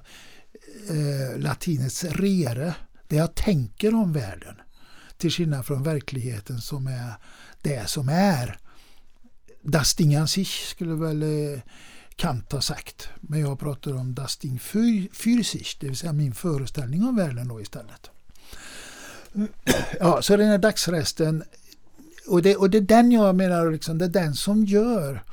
eh, 0.90 1.40
latinets 1.40 2.04
rere, 2.04 2.76
det 3.08 3.16
jag 3.16 3.36
tänker 3.36 3.96
om 3.96 4.14
världen. 4.14 4.56
Till 5.18 5.32
skillnad 5.32 5.66
från 5.66 5.84
verkligheten 5.84 6.62
som 6.62 6.88
är 6.88 7.14
det 7.62 7.90
som 7.90 8.10
är. 8.10 8.60
Das 9.62 9.96
Ding 9.96 10.16
an 10.16 10.28
sich 10.28 10.68
skulle 10.68 10.94
väl 10.94 11.24
eh, 11.24 11.60
Kant 12.16 12.52
ha 12.52 12.62
sagt. 12.62 13.10
Men 13.22 13.40
jag 13.40 13.60
pratar 13.60 13.94
om 13.94 14.16
Das 14.16 14.38
Ding 14.38 14.60
für 14.60 15.44
sich, 15.44 15.78
det 15.80 15.88
vill 15.88 15.98
säga 15.98 16.14
min 16.14 16.34
föreställning 16.34 17.04
om 17.04 17.16
världen 17.16 17.48
då 17.48 17.62
istället. 17.62 18.10
Ja, 20.00 20.22
så 20.22 20.38
den 20.38 20.48
här 20.48 20.58
dagsresten 20.58 21.44
och 22.28 22.42
det, 22.42 22.56
och 22.56 22.70
det 22.70 22.78
är 22.78 22.82
den 22.82 23.12
jag 23.12 23.36
menar, 23.36 23.72
liksom, 23.72 23.98
det 23.98 24.06
är 24.06 24.10
den 24.10 24.36
som 24.36 24.66
gör 24.66 25.24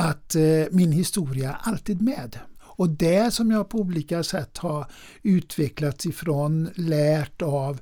att 0.00 0.34
eh, 0.34 0.64
min 0.70 0.92
historia 0.92 1.50
är 1.50 1.58
alltid 1.60 2.02
med. 2.02 2.38
Och 2.60 2.90
det 2.90 3.34
som 3.34 3.50
jag 3.50 3.68
på 3.68 3.78
olika 3.78 4.22
sätt 4.22 4.58
har 4.58 4.86
utvecklats 5.22 6.06
ifrån, 6.06 6.70
lärt 6.74 7.42
av, 7.42 7.80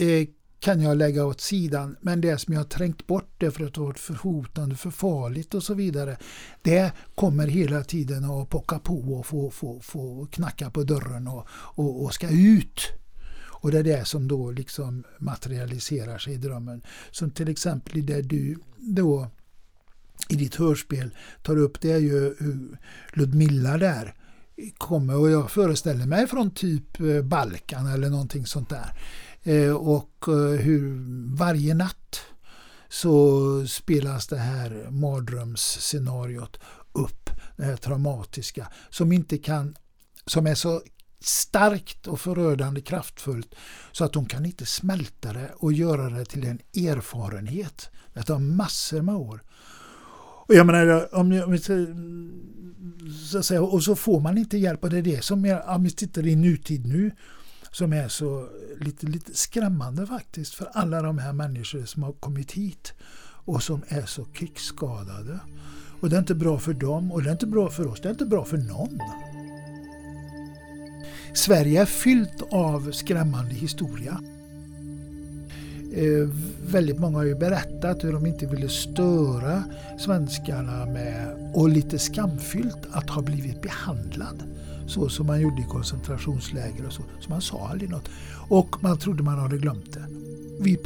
eh, 0.00 0.28
kan 0.60 0.80
jag 0.80 0.96
lägga 0.96 1.26
åt 1.26 1.40
sidan. 1.40 1.96
Men 2.00 2.20
det 2.20 2.38
som 2.38 2.54
jag 2.54 2.60
har 2.60 2.64
trängt 2.64 3.06
bort 3.06 3.34
det 3.38 3.50
för 3.50 3.64
att 3.64 3.74
det 3.74 3.80
varit 3.80 3.98
för 3.98 4.14
hotande, 4.14 4.76
för 4.76 4.90
farligt 4.90 5.54
och 5.54 5.62
så 5.62 5.74
vidare. 5.74 6.16
Det 6.62 6.92
kommer 7.14 7.46
hela 7.46 7.84
tiden 7.84 8.24
att 8.24 8.48
pocka 8.48 8.78
på 8.78 9.18
och 9.18 9.26
få, 9.26 9.50
få, 9.50 9.80
få 9.80 10.26
knacka 10.26 10.70
på 10.70 10.82
dörren 10.82 11.28
och, 11.28 11.46
och, 11.50 12.04
och 12.04 12.14
ska 12.14 12.28
ut. 12.30 12.80
Och 13.36 13.70
det 13.70 13.78
är 13.78 13.84
det 13.84 14.04
som 14.04 14.28
då 14.28 14.50
liksom 14.50 15.04
materialiserar 15.18 16.18
sig 16.18 16.34
i 16.34 16.36
drömmen. 16.36 16.82
Som 17.10 17.30
till 17.30 17.48
exempel 17.48 17.98
i 17.98 18.00
det 18.00 18.22
du 18.22 18.56
då 18.76 19.30
i 20.28 20.36
ditt 20.36 20.54
hörspel 20.54 21.10
tar 21.42 21.56
upp, 21.56 21.80
det 21.80 21.92
är 21.92 21.98
ju 21.98 22.34
Ludmilla 23.12 23.78
där 23.78 24.14
kommer 24.78 25.16
och 25.16 25.30
jag 25.30 25.50
föreställer 25.50 26.06
mig 26.06 26.26
från 26.26 26.50
typ 26.50 27.00
eh, 27.00 27.22
Balkan 27.22 27.86
eller 27.86 28.10
någonting 28.10 28.46
sånt 28.46 28.68
där. 28.70 28.98
Eh, 29.42 29.74
och 29.74 30.24
eh, 30.28 30.60
hur 30.60 30.98
varje 31.36 31.74
natt 31.74 32.20
så 32.88 33.66
spelas 33.66 34.26
det 34.26 34.38
här 34.38 34.90
mardrömsscenariot 34.90 36.60
upp, 36.92 37.30
det 37.56 37.64
här 37.64 37.76
traumatiska, 37.76 38.68
som 38.90 39.12
inte 39.12 39.38
kan, 39.38 39.76
som 40.26 40.46
är 40.46 40.54
så 40.54 40.82
starkt 41.20 42.06
och 42.06 42.20
förödande 42.20 42.80
kraftfullt 42.80 43.54
så 43.92 44.04
att 44.04 44.14
hon 44.14 44.26
kan 44.26 44.46
inte 44.46 44.66
smälta 44.66 45.32
det 45.32 45.52
och 45.56 45.72
göra 45.72 46.10
det 46.10 46.24
till 46.24 46.46
en 46.46 46.60
erfarenhet. 46.74 47.90
Det 48.14 48.22
tar 48.22 48.38
massor 48.38 49.02
med 49.02 49.14
år. 49.14 49.42
Och 50.46 50.54
jag 50.54 50.66
menar, 50.66 51.14
om 51.14 51.32
jag, 51.32 51.60
så 53.24 53.38
att 53.38 53.44
säga, 53.44 53.62
och 53.62 53.82
så 53.82 53.96
får 53.96 54.20
man 54.20 54.38
inte 54.38 54.58
hjälp 54.58 54.84
och 54.84 54.90
det 54.90 54.98
är 54.98 55.02
det 55.02 55.24
som 55.24 55.44
jag, 55.44 55.68
om 55.68 55.84
vi 55.84 55.90
tittar 55.90 56.26
i 56.26 56.36
nutid 56.36 56.86
nu 56.86 57.10
som 57.70 57.92
är 57.92 58.08
så 58.08 58.48
lite, 58.80 59.06
lite 59.06 59.34
skrämmande 59.34 60.06
faktiskt 60.06 60.54
för 60.54 60.68
alla 60.72 61.02
de 61.02 61.18
här 61.18 61.32
människor 61.32 61.84
som 61.84 62.02
har 62.02 62.12
kommit 62.12 62.52
hit 62.52 62.92
och 63.44 63.62
som 63.62 63.82
är 63.88 64.06
så 64.06 64.24
krigsskadade. 64.24 65.38
Och 66.00 66.10
det 66.10 66.16
är 66.16 66.20
inte 66.20 66.34
bra 66.34 66.58
för 66.58 66.72
dem 66.72 67.12
och 67.12 67.22
det 67.22 67.28
är 67.28 67.32
inte 67.32 67.46
bra 67.46 67.70
för 67.70 67.86
oss, 67.86 68.00
det 68.00 68.08
är 68.08 68.12
inte 68.12 68.26
bra 68.26 68.44
för 68.44 68.56
någon. 68.56 68.98
Sverige 71.34 71.80
är 71.80 71.86
fyllt 71.86 72.42
av 72.50 72.90
skrämmande 72.92 73.54
historia. 73.54 74.20
Eh, 75.96 76.28
väldigt 76.70 76.98
många 76.98 77.18
har 77.18 77.24
ju 77.24 77.34
berättat 77.34 78.04
hur 78.04 78.12
de 78.12 78.26
inte 78.26 78.46
ville 78.46 78.68
störa 78.68 79.64
svenskarna 79.98 80.86
med, 80.86 81.36
och 81.54 81.68
lite 81.68 81.98
skamfyllt, 81.98 82.78
att 82.90 83.10
ha 83.10 83.22
blivit 83.22 83.62
behandlad 83.62 84.42
så 84.86 85.08
som 85.08 85.26
man 85.26 85.40
gjorde 85.40 85.62
i 85.62 85.64
koncentrationsläger 85.64 86.86
och 86.86 86.92
så. 86.92 87.02
Så 87.20 87.30
man 87.30 87.40
sa 87.40 87.68
aldrig 87.68 87.90
något. 87.90 88.08
Och 88.48 88.82
man 88.82 88.98
trodde 88.98 89.22
man 89.22 89.38
hade 89.38 89.58
glömt 89.58 89.92
det. 89.92 90.06
Vid 90.60 90.82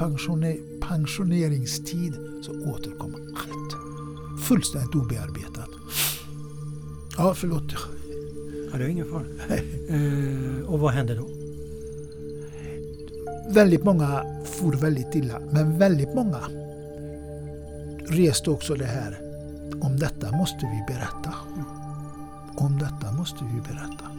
pensioneringstid 0.81 2.15
så 2.43 2.53
återkom 2.53 3.15
allt. 3.15 3.75
Fullständigt 4.45 4.95
obearbetat. 4.95 5.69
Ja, 7.17 7.35
förlåt. 7.35 7.75
Ja, 8.73 8.79
det 8.79 8.85
är 8.85 8.89
ingen 8.89 9.11
fara. 9.11 9.25
Eh, 9.89 10.65
och 10.67 10.79
vad 10.81 10.93
hände 10.93 11.15
då? 11.15 11.38
Väldigt 13.49 13.85
många 13.85 14.25
for 14.45 14.73
väldigt 14.73 15.15
illa, 15.15 15.41
men 15.51 15.79
väldigt 15.79 16.15
många 16.15 16.41
reste 18.07 18.51
också 18.51 18.75
det 18.75 18.85
här. 18.85 19.19
Om 19.81 19.99
detta 19.99 20.37
måste 20.37 20.59
vi 20.59 20.95
berätta. 20.95 21.35
Om 22.57 22.79
detta 22.79 23.13
måste 23.13 23.45
vi 23.45 23.61
berätta. 23.61 24.18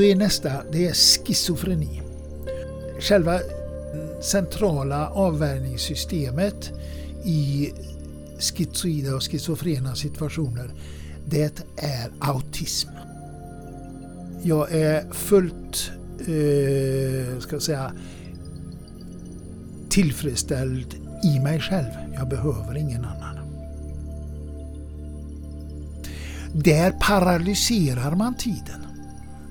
Då 0.00 0.04
är 0.04 0.16
nästa, 0.16 0.52
det 0.72 0.86
är 0.86 0.92
schizofreni. 0.92 2.02
Själva 3.00 3.40
centrala 4.22 5.08
avvärjningssystemet 5.08 6.72
i 7.24 7.72
schizoida 8.38 9.14
och 9.14 9.22
schizofrena 9.22 9.94
situationer, 9.94 10.70
det 11.26 11.64
är 11.76 12.10
autism. 12.20 12.88
Jag 14.42 14.72
är 14.72 15.12
fullt, 15.12 15.90
eh, 16.20 17.40
ska 17.40 17.54
jag 17.54 17.62
säga, 17.62 17.92
tillfredsställd 19.88 20.94
i 21.24 21.40
mig 21.40 21.60
själv. 21.60 21.90
Jag 22.14 22.28
behöver 22.28 22.76
ingen 22.76 23.04
annan. 23.04 23.36
Där 26.52 26.90
paralyserar 27.00 28.14
man 28.14 28.34
tiden. 28.34 28.89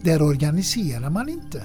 Där 0.02 0.22
organiserar 0.22 1.10
man 1.10 1.30
inte 1.30 1.64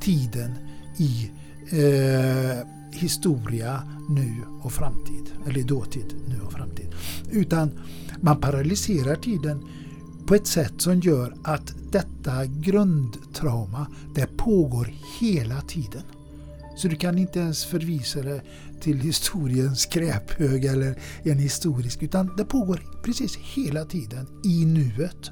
tiden 0.00 0.54
i 0.96 1.30
eh, 1.70 2.66
historia, 2.92 3.82
nu 4.08 4.34
och 4.62 4.72
framtid. 4.72 5.32
Eller 5.46 5.62
dåtid, 5.62 6.14
nu 6.28 6.40
och 6.40 6.52
framtid. 6.52 6.94
Utan 7.30 7.70
man 8.20 8.40
paralyserar 8.40 9.16
tiden 9.16 9.64
på 10.26 10.34
ett 10.34 10.46
sätt 10.46 10.72
som 10.76 11.00
gör 11.00 11.34
att 11.42 11.74
detta 11.92 12.46
grundtrauma 12.46 13.86
det 14.14 14.36
pågår 14.36 14.90
hela 15.20 15.60
tiden. 15.60 16.02
Så 16.76 16.88
du 16.88 16.96
kan 16.96 17.18
inte 17.18 17.38
ens 17.38 17.64
förvisa 17.64 18.22
det 18.22 18.42
till 18.80 19.00
historiens 19.00 19.80
skräphög 19.80 20.64
eller 20.64 20.98
en 21.22 21.38
historisk, 21.38 22.02
utan 22.02 22.36
det 22.36 22.44
pågår 22.44 22.82
precis 23.04 23.36
hela 23.36 23.84
tiden 23.84 24.26
i 24.44 24.64
nuet 24.64 25.30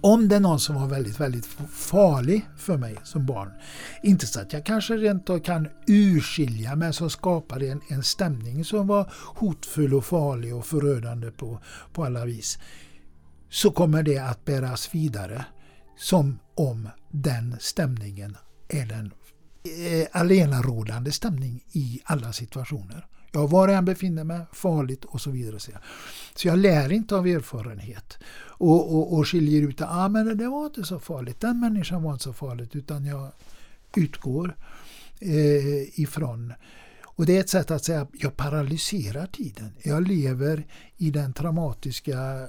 om 0.00 0.28
det 0.28 0.36
är 0.36 0.40
någon 0.40 0.60
som 0.60 0.74
var 0.74 0.86
väldigt, 0.86 1.20
väldigt 1.20 1.46
farlig 1.72 2.48
för 2.56 2.76
mig 2.76 2.96
som 3.04 3.26
barn, 3.26 3.52
inte 4.02 4.26
så 4.26 4.40
att 4.40 4.52
jag 4.52 4.66
kanske 4.66 4.96
rent 4.96 5.30
av 5.30 5.38
kan 5.38 5.68
urskilja, 5.86 6.76
men 6.76 6.92
som 6.92 7.10
skapade 7.10 7.68
en, 7.68 7.80
en 7.88 8.02
stämning 8.02 8.64
som 8.64 8.86
var 8.86 9.12
hotfull 9.34 9.94
och 9.94 10.04
farlig 10.04 10.54
och 10.54 10.66
förödande 10.66 11.30
på, 11.30 11.60
på 11.92 12.04
alla 12.04 12.24
vis, 12.24 12.58
så 13.48 13.70
kommer 13.70 14.02
det 14.02 14.18
att 14.18 14.44
bäras 14.44 14.94
vidare 14.94 15.44
som 15.96 16.38
om 16.54 16.88
den 17.10 17.56
stämningen 17.60 18.36
är 18.68 18.86
den 18.86 19.12
eh, 19.64 20.08
allenarådande 20.12 21.12
stämning 21.12 21.64
i 21.72 22.00
alla 22.04 22.32
situationer. 22.32 23.06
Jag 23.32 23.48
var 23.48 23.68
jag 23.68 23.78
än 23.78 23.84
befinner 23.84 24.24
mig, 24.24 24.40
farligt 24.52 25.04
och 25.04 25.20
så 25.20 25.30
vidare. 25.30 25.58
Så 26.34 26.48
jag 26.48 26.58
lär 26.58 26.92
inte 26.92 27.16
av 27.16 27.26
erfarenhet 27.26 28.18
och, 28.42 28.94
och, 28.94 29.18
och 29.18 29.28
skiljer 29.28 29.62
ut 29.62 29.80
att 29.80 29.88
ah, 29.90 30.08
men 30.08 30.38
det 30.38 30.48
var 30.48 30.66
inte 30.66 30.84
så 30.84 31.00
farligt, 31.00 31.40
den 31.40 31.60
människan 31.60 32.02
var 32.02 32.12
inte 32.12 32.24
så 32.24 32.32
farligt 32.32 32.76
utan 32.76 33.04
jag 33.04 33.32
utgår 33.96 34.56
eh, 35.20 36.00
ifrån 36.00 36.52
och 37.20 37.26
det 37.26 37.36
är 37.36 37.40
ett 37.40 37.48
sätt 37.48 37.70
att 37.70 37.84
säga 37.84 38.00
att 38.00 38.10
jag 38.12 38.36
paralyserar 38.36 39.26
tiden. 39.26 39.72
Jag 39.82 40.08
lever 40.08 40.66
i 40.96 41.10
den 41.10 41.32
traumatiska, 41.32 42.48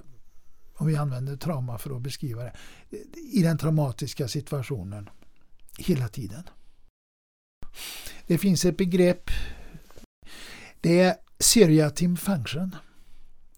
om 0.74 0.88
vi 0.88 0.96
använder 0.96 1.38
trauma 1.38 1.78
för 1.78 1.96
att 1.96 2.02
beskriva 2.02 2.44
det, 2.44 2.54
i 3.34 3.42
den 3.42 3.58
traumatiska 3.58 4.28
situationen 4.28 5.10
hela 5.78 6.08
tiden. 6.08 6.44
Det 8.28 8.38
finns 8.38 8.66
ett 8.66 8.78
begrepp, 8.78 9.30
det 10.82 11.00
är 11.00 11.16
seriatim 11.40 12.18
function. 12.18 12.76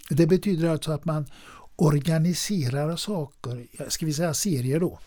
Det 0.10 0.28
betyder 0.28 0.70
alltså 0.70 0.92
att 0.92 1.06
man 1.06 1.26
organiserar 1.76 2.96
saker, 2.96 3.68
ska 3.90 4.06
vi 4.06 4.14
säga 4.14 4.34
serier 4.34 4.80
då. 4.80 5.00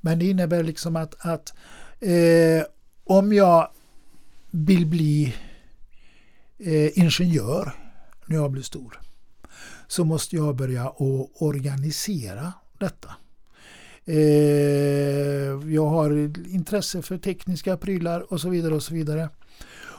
Men 0.00 0.18
det 0.18 0.30
innebär 0.30 0.62
liksom 0.62 0.96
att, 0.96 1.14
att 1.26 1.52
eh, 2.00 2.64
om 3.04 3.32
jag 3.32 3.70
vill 4.50 4.86
bli 4.86 5.34
eh, 6.58 6.98
ingenjör 6.98 7.72
när 8.26 8.36
jag 8.36 8.50
blir 8.50 8.62
stor 8.62 9.00
så 9.88 10.04
måste 10.04 10.36
jag 10.36 10.56
börja 10.56 10.88
att 10.88 11.00
organisera 11.34 12.52
detta. 12.78 13.14
Eh, 14.04 15.74
jag 15.74 15.86
har 15.86 16.10
intresse 16.54 17.02
för 17.02 17.18
tekniska 17.18 17.76
prylar 17.76 18.32
och 18.32 18.40
så 18.40 18.48
vidare 18.48 18.74
och 18.74 18.82
så 18.82 18.94
vidare. 18.94 19.28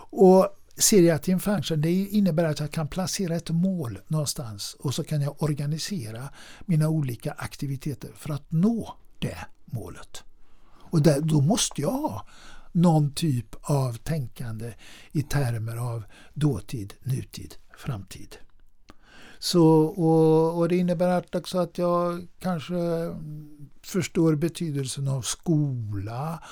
Och 0.09 0.62
Seriatim 0.75 1.39
function 1.39 1.81
det 1.81 1.91
innebär 1.91 2.43
att 2.43 2.59
jag 2.59 2.71
kan 2.71 2.87
placera 2.87 3.35
ett 3.35 3.49
mål 3.49 3.99
någonstans 4.07 4.75
och 4.79 4.93
så 4.93 5.03
kan 5.03 5.21
jag 5.21 5.43
organisera 5.43 6.29
mina 6.65 6.89
olika 6.89 7.31
aktiviteter 7.31 8.11
för 8.15 8.33
att 8.33 8.51
nå 8.51 8.95
det 9.19 9.37
målet. 9.65 10.23
Och 10.93 11.01
där, 11.01 11.21
då 11.21 11.41
måste 11.41 11.81
jag 11.81 11.91
ha 11.91 12.27
någon 12.71 13.13
typ 13.13 13.55
av 13.61 13.97
tänkande 13.97 14.73
i 15.11 15.21
termer 15.21 15.77
av 15.77 16.03
dåtid, 16.33 16.93
nutid, 17.03 17.55
framtid. 17.77 18.37
Så, 19.39 19.65
och, 19.83 20.57
och 20.57 20.69
det 20.69 20.77
innebär 20.77 21.23
också 21.33 21.57
att 21.57 21.77
jag 21.77 22.27
kanske 22.39 22.75
förstår 23.81 24.35
betydelsen 24.35 25.07
av 25.07 25.21
skola 25.21 26.43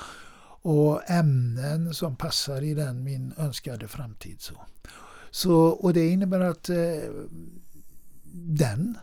och 0.61 1.09
ämnen 1.09 1.93
som 1.93 2.15
passar 2.15 2.61
i 2.61 2.73
den 2.73 3.03
min 3.03 3.33
önskade 3.37 3.87
framtid. 3.87 4.41
Så. 4.41 4.65
Så, 5.31 5.55
och 5.55 5.93
det 5.93 6.07
innebär 6.07 6.39
att 6.39 6.69
eh, 6.69 7.09
den 8.33 8.97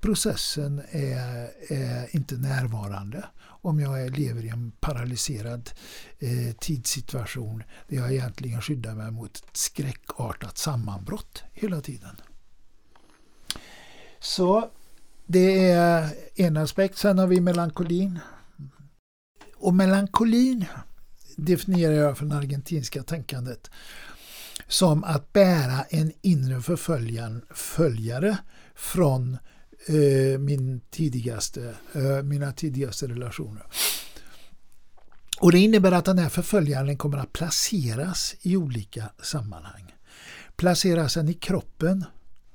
processen 0.00 0.82
är, 0.90 1.50
är, 1.68 2.16
inte 2.16 2.34
närvarande 2.34 3.24
om 3.44 3.80
jag 3.80 4.18
lever 4.18 4.44
i 4.44 4.48
en 4.48 4.72
paralyserad 4.80 5.70
eh, 6.18 6.54
tidssituation 6.60 7.62
där 7.88 7.96
jag 7.96 8.12
egentligen 8.12 8.62
skyddar 8.62 8.94
mig 8.94 9.10
mot 9.10 9.36
ett 9.36 9.56
skräckartat 9.56 10.58
sammanbrott 10.58 11.42
hela 11.52 11.80
tiden. 11.80 12.16
Så 14.20 14.70
det 15.26 15.70
är 15.70 16.14
en 16.34 16.56
aspekt. 16.56 16.98
Sen 16.98 17.18
har 17.18 17.26
vi 17.26 17.40
melankolin. 17.40 18.18
Och 19.56 19.74
melankolin 19.74 20.64
definierar 21.36 21.94
jag 21.94 22.18
från 22.18 22.32
argentinska 22.32 23.02
tänkandet 23.02 23.70
som 24.68 25.04
att 25.04 25.32
bära 25.32 25.82
en 25.82 26.12
inre 26.22 26.62
förföljare 26.62 28.36
från 28.74 29.38
eh, 29.86 30.38
min 30.38 30.80
tidigaste, 30.90 31.74
eh, 31.94 32.22
mina 32.22 32.52
tidigaste 32.52 33.06
relationer. 33.06 33.66
Och 35.40 35.52
Det 35.52 35.58
innebär 35.58 35.92
att 35.92 36.04
den 36.04 36.18
här 36.18 36.28
förföljaren 36.28 36.96
kommer 36.96 37.18
att 37.18 37.32
placeras 37.32 38.34
i 38.42 38.56
olika 38.56 39.10
sammanhang. 39.22 39.94
Placeras 40.56 41.14
den 41.14 41.28
i 41.28 41.34
kroppen, 41.34 42.04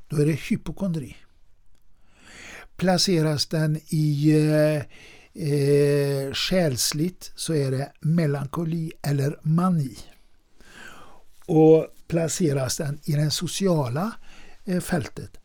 då 0.07 0.17
är 0.17 0.25
det 0.25 0.31
hypokondri. 0.31 1.17
Placeras 2.77 3.45
den 3.45 3.79
i 3.87 4.31
eh, 4.31 4.83
eh, 5.37 6.33
själsligt 6.33 7.31
så 7.35 7.53
är 7.53 7.71
det 7.71 7.91
melankoli 7.99 8.91
eller 9.01 9.39
mani. 9.41 9.97
Och 11.45 11.87
placeras 12.07 12.77
den 12.77 12.99
i 13.03 13.11
det 13.11 13.31
sociala 13.31 14.11
eh, 14.65 14.79
fältet, 14.79 15.37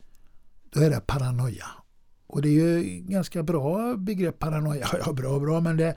då 0.69 0.79
är 0.79 0.89
det 0.89 0.99
paranoia. 0.99 1.67
Och 2.33 2.41
det 2.41 2.49
är 2.49 2.51
ju 2.51 2.99
ganska 3.07 3.43
bra 3.43 3.95
begrepp 3.97 4.39
paranoia. 4.39 4.87
Ja, 5.05 5.13
bra 5.13 5.39
bra, 5.39 5.59
men 5.59 5.77
det, 5.77 5.95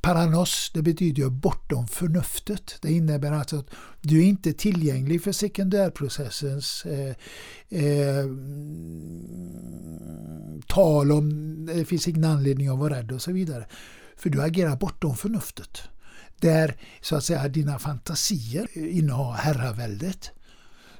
paranos 0.00 0.70
det 0.74 0.82
betyder 0.82 1.22
ju 1.22 1.30
bortom 1.30 1.86
förnuftet. 1.86 2.78
Det 2.82 2.92
innebär 2.92 3.32
alltså 3.32 3.56
att 3.56 3.70
du 4.00 4.18
är 4.18 4.24
inte 4.24 4.52
tillgänglig 4.52 5.22
för 5.22 5.32
sekundärprocessens 5.32 6.86
eh, 6.86 7.14
eh, 7.68 8.26
tal 10.66 11.12
om 11.12 11.28
eh, 11.68 11.76
det 11.76 11.84
finns 11.84 12.08
ingen 12.08 12.24
anledning 12.24 12.68
att 12.68 12.78
vara 12.78 12.98
rädd 12.98 13.12
och 13.12 13.22
så 13.22 13.32
vidare. 13.32 13.66
För 14.16 14.30
du 14.30 14.42
agerar 14.42 14.76
bortom 14.76 15.16
förnuftet. 15.16 15.82
Där 16.40 16.76
så 17.00 17.16
att 17.16 17.24
säga 17.24 17.48
dina 17.48 17.78
fantasier 17.78 18.68
eh, 18.72 18.98
innehar 18.98 19.32
herraväldet 19.32 20.30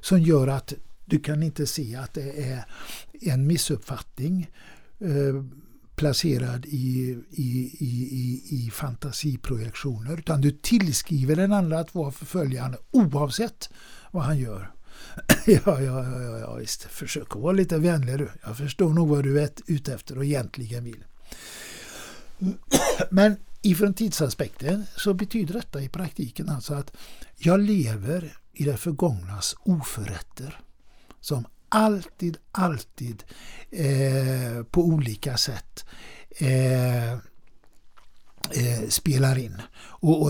som 0.01 0.21
gör 0.21 0.49
att 0.49 0.75
du 1.13 1.19
kan 1.19 1.43
inte 1.43 1.67
se 1.67 1.97
att 1.97 2.15
det 2.15 2.43
är 2.43 2.65
en 3.21 3.47
missuppfattning 3.47 4.51
eh, 5.01 5.45
placerad 5.97 6.67
i, 6.67 7.19
i, 7.31 7.77
i, 7.79 8.43
i, 8.51 8.71
fantasiprojektioner 8.71 10.19
utan 10.19 10.41
du 10.41 10.51
tillskriver 10.51 11.37
den 11.37 11.53
andra 11.53 11.79
att 11.79 11.95
vara 11.95 12.13
förföljande 12.13 12.79
oavsett 12.91 13.71
vad 14.11 14.23
han 14.23 14.39
gör. 14.39 14.71
ja, 15.47 15.81
ja, 15.81 16.05
ja, 16.05 16.39
ja, 16.39 16.55
visst. 16.55 16.83
Försök 16.83 17.37
att 17.37 17.43
vara 17.43 17.53
lite 17.53 17.79
vänlig 17.79 18.19
du. 18.19 18.31
Jag 18.45 18.57
förstår 18.57 18.91
nog 18.91 19.09
vad 19.09 19.25
du 19.25 19.41
är 19.41 19.51
ute 19.67 19.95
efter 19.95 20.19
och 20.19 20.25
egentligen 20.25 20.85
vill. 20.85 21.05
Men 23.11 23.37
ifrån 23.63 23.95
tidsaspekten 23.95 24.85
så 24.97 25.15
betyder 25.15 25.55
detta 25.55 25.83
i 25.83 25.89
praktiken 25.89 26.49
alltså 26.49 26.75
att 26.75 26.97
jag 27.37 27.61
lever 27.61 28.37
i 28.53 28.65
det 28.65 28.77
förgångnas 28.77 29.55
oförrätter 29.65 30.61
som 31.23 31.47
alltid, 31.69 32.37
alltid 32.53 33.25
eh, 33.71 34.65
på 34.71 34.81
olika 34.81 35.37
sätt 35.37 35.87
eh, 36.39 37.19
eh, 38.51 38.89
spelar 38.89 39.39
in 39.39 39.63
och 40.03 40.23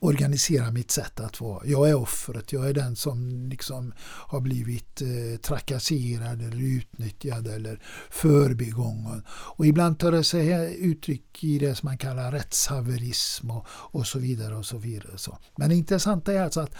organiserar 0.00 0.70
mitt 0.70 0.90
sätt 0.90 1.20
att 1.20 1.40
vara. 1.40 1.66
Jag 1.66 1.88
är 1.88 1.94
offret, 1.94 2.52
jag 2.52 2.68
är 2.68 2.74
den 2.74 2.96
som 2.96 3.48
liksom 3.48 3.92
har 4.00 4.40
blivit 4.40 5.02
eh, 5.02 5.40
trakasserad 5.40 6.42
eller 6.42 6.62
utnyttjad 6.62 7.46
eller 7.46 7.82
förbigången. 8.10 9.22
Och 9.28 9.66
ibland 9.66 9.98
tar 9.98 10.12
det 10.12 10.24
sig 10.24 10.76
uttryck 10.80 11.44
i 11.44 11.58
det 11.58 11.74
som 11.74 11.86
man 11.86 11.98
kallar 11.98 12.32
rättshaverism 12.32 13.50
och, 13.50 13.66
och 13.68 14.06
så 14.06 14.18
vidare. 14.18 14.56
och 14.56 14.66
så 14.66 14.78
vidare. 14.78 15.18
Så. 15.18 15.38
Men 15.56 15.68
det 15.68 15.74
intressanta 15.74 16.32
är 16.32 16.42
alltså 16.42 16.60
att 16.60 16.74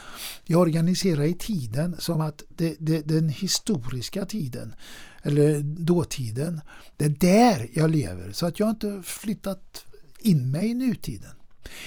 jag 0.44 0.60
organiserar 0.60 1.24
i 1.24 1.34
tiden 1.34 1.96
som 1.98 2.20
att 2.20 2.42
det, 2.48 2.76
det, 2.78 3.02
den 3.02 3.28
historiska 3.28 4.26
tiden 4.26 4.74
eller 5.22 5.60
dåtiden, 5.60 6.60
det 6.96 7.04
är 7.04 7.08
där 7.08 7.68
jag 7.72 7.90
lever. 7.90 8.32
Så 8.32 8.46
att 8.46 8.60
jag 8.60 8.70
inte 8.70 9.02
flyttat 9.04 9.86
in 10.27 10.51
mig 10.51 10.70
i 10.70 10.74
nutiden. 10.74 11.31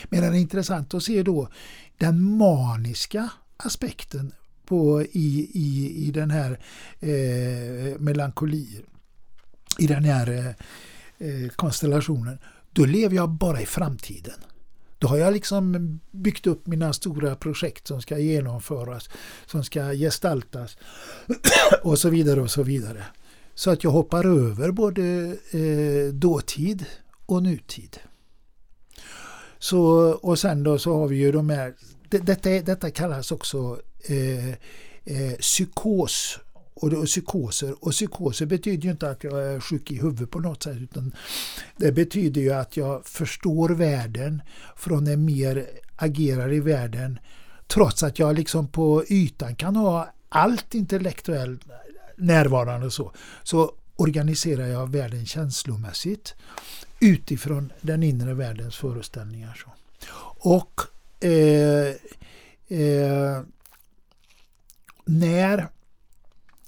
Medan 0.10 0.32
det 0.32 0.38
är 0.38 0.42
intressant 0.42 0.94
att 0.94 1.04
se 1.04 1.24
då 1.24 1.50
den 1.98 2.22
maniska 2.38 3.30
aspekten 3.58 4.32
på, 4.66 5.02
i, 5.02 5.50
i, 5.54 5.96
i 6.08 6.12
den 6.12 6.32
här 6.32 6.60
eh, 7.00 8.00
melankolin, 8.00 8.84
i 9.80 9.88
den 9.88 10.04
här 10.04 10.30
eh, 10.30 10.48
eh, 11.28 11.50
konstellationen. 11.50 12.38
Då 12.72 12.86
lever 12.86 13.16
jag 13.16 13.30
bara 13.30 13.62
i 13.62 13.66
framtiden. 13.66 14.40
Då 15.00 15.08
har 15.08 15.18
jag 15.18 15.34
liksom 15.34 16.00
byggt 16.12 16.48
upp 16.48 16.68
mina 16.68 16.94
stora 16.94 17.36
projekt 17.36 17.88
som 17.88 18.02
ska 18.02 18.18
genomföras, 18.18 19.10
som 19.46 19.64
ska 19.64 19.92
gestaltas 19.94 20.78
och 21.84 22.00
så 22.00 22.10
vidare 22.10 22.42
och 22.42 22.52
så 22.52 22.64
vidare. 22.64 23.06
Så 23.54 23.72
att 23.72 23.84
jag 23.84 23.92
hoppar 23.92 24.26
över 24.26 24.72
både 24.72 25.04
eh, 25.52 26.14
dåtid 26.14 26.86
och 27.26 27.44
nutid. 27.44 27.98
Så, 29.60 29.82
och 30.12 30.40
sen 30.40 30.64
då 30.64 30.80
så 30.80 31.00
har 31.00 31.08
vi 31.08 31.16
ju 31.16 31.32
de 31.32 31.50
här, 31.50 31.74
det, 32.10 32.18
detta, 32.18 32.50
detta 32.50 32.92
kallas 32.92 33.32
också 33.32 33.80
eh, 34.08 34.50
eh, 34.50 35.34
psykos 35.40 36.40
och, 36.74 36.94
och 36.94 37.06
psykoser. 37.06 37.76
Och 37.80 37.92
psykoser 37.92 38.46
betyder 38.46 38.84
ju 38.84 38.92
inte 38.92 39.10
att 39.10 39.24
jag 39.24 39.44
är 39.44 39.60
sjuk 39.60 39.92
i 39.92 39.96
huvudet 39.96 40.32
på 40.32 40.40
något 40.40 40.64
sätt 40.64 40.78
utan 40.78 41.16
det 41.78 41.92
betyder 41.92 42.42
ju 42.42 42.52
att 42.52 42.78
jag 42.78 43.06
förstår 43.06 43.70
världen 43.70 44.42
från 44.76 45.08
en 45.08 45.26
mer 45.26 45.66
agerar 45.96 46.54
i 46.54 46.60
världen 46.60 47.20
trots 47.68 48.04
att 48.04 48.20
jag 48.20 48.36
liksom 48.36 48.68
på 48.68 49.04
ytan 49.10 49.56
kan 49.56 49.76
ha 49.76 50.14
allt 50.30 50.74
intellektuellt 50.74 51.62
närvarande 52.18 52.86
och 52.86 52.94
så. 52.94 53.12
Så 53.44 53.72
organiserar 54.00 54.68
jag 54.68 54.92
världen 54.92 55.26
känslomässigt 55.26 56.36
utifrån 57.00 57.74
den 57.82 58.04
inre 58.04 58.34
världens 58.34 58.76
föreställningar. 58.76 59.64
Så. 59.64 59.72
Och 60.50 60.82
eh, 61.28 61.96
eh, 62.80 63.42
när 65.06 65.70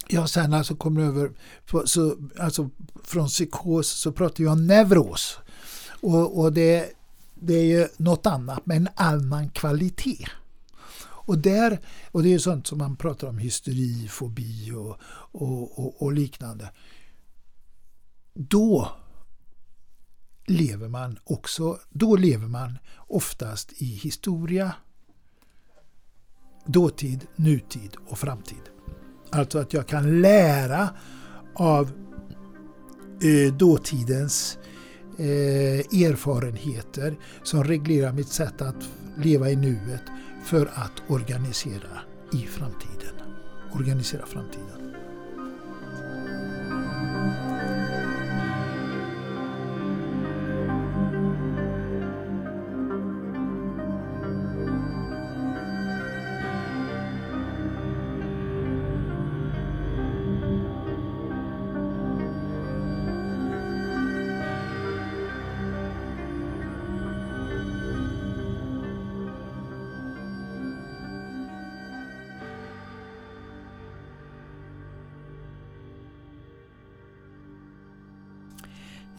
jag 0.08 0.30
sen 0.30 0.54
alltså 0.54 0.76
kommer 0.76 1.02
över, 1.02 1.32
på, 1.66 1.88
så, 1.88 2.18
alltså 2.40 2.70
från 3.04 3.28
psykos 3.28 3.88
så 3.88 4.12
pratar 4.12 4.44
jag 4.44 4.54
om 4.54 4.68
neuros. 4.68 5.40
Och, 6.02 6.40
och 6.40 6.54
det, 6.54 6.90
det 7.36 7.54
är 7.54 7.66
ju 7.66 7.88
något 7.98 8.26
annat 8.26 8.66
med 8.66 8.78
en 8.78 8.90
annan 8.96 9.50
kvalitet. 9.50 10.28
Och, 11.04 11.38
där, 11.38 11.80
och 12.12 12.24
det 12.24 12.34
är 12.34 12.40
sånt 12.40 12.68
som 12.68 12.78
man 12.78 12.96
pratar 12.96 13.28
om 13.28 13.38
hysteri, 13.38 14.08
fobi 14.08 14.72
och, 14.72 14.98
och, 15.32 15.80
och, 15.80 16.02
och 16.02 16.14
liknande. 16.14 16.70
Då 18.34 18.92
lever 20.48 20.88
man 20.88 21.20
också, 21.24 21.80
då 21.90 22.16
lever 22.16 22.48
man 22.48 22.78
oftast 22.98 23.82
i 23.82 23.86
historia, 23.86 24.76
dåtid, 26.66 27.28
nutid 27.36 27.96
och 28.08 28.18
framtid. 28.18 28.62
Alltså 29.30 29.60
att 29.60 29.74
jag 29.74 29.88
kan 29.88 30.22
lära 30.22 30.90
av 31.56 31.92
eh, 33.22 33.54
dåtidens 33.54 34.58
eh, 35.18 36.04
erfarenheter 36.04 37.20
som 37.44 37.64
reglerar 37.64 38.14
mitt 38.14 38.28
sätt 38.28 38.62
att 38.62 38.90
leva 39.18 39.50
i 39.50 39.56
nuet 39.56 40.04
för 40.44 40.66
att 40.66 41.10
organisera 41.10 42.00
i 42.34 42.38
framtiden. 42.38 43.16
Organisera 43.74 44.26
framtiden. 44.26 44.91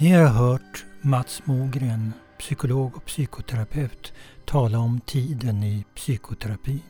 Ni 0.03 0.11
har 0.11 0.27
hört 0.27 0.85
Mats 1.01 1.47
Mogren, 1.47 2.13
psykolog 2.39 2.97
och 2.97 3.05
psykoterapeut, 3.05 4.13
tala 4.45 4.79
om 4.79 5.01
tiden 5.01 5.63
i 5.63 5.85
psykoterapin. 5.95 6.83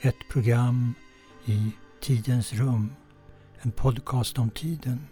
Ett 0.00 0.28
program 0.30 0.94
i 1.44 1.70
Tidens 2.00 2.52
rum, 2.52 2.92
en 3.60 3.70
podcast 3.70 4.38
om 4.38 4.50
tiden. 4.50 5.06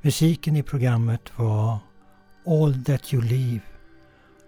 Musiken 0.00 0.56
i 0.56 0.62
programmet 0.62 1.38
var 1.38 1.78
All 2.46 2.84
That 2.84 3.12
You 3.12 3.22
Leave 3.22 3.62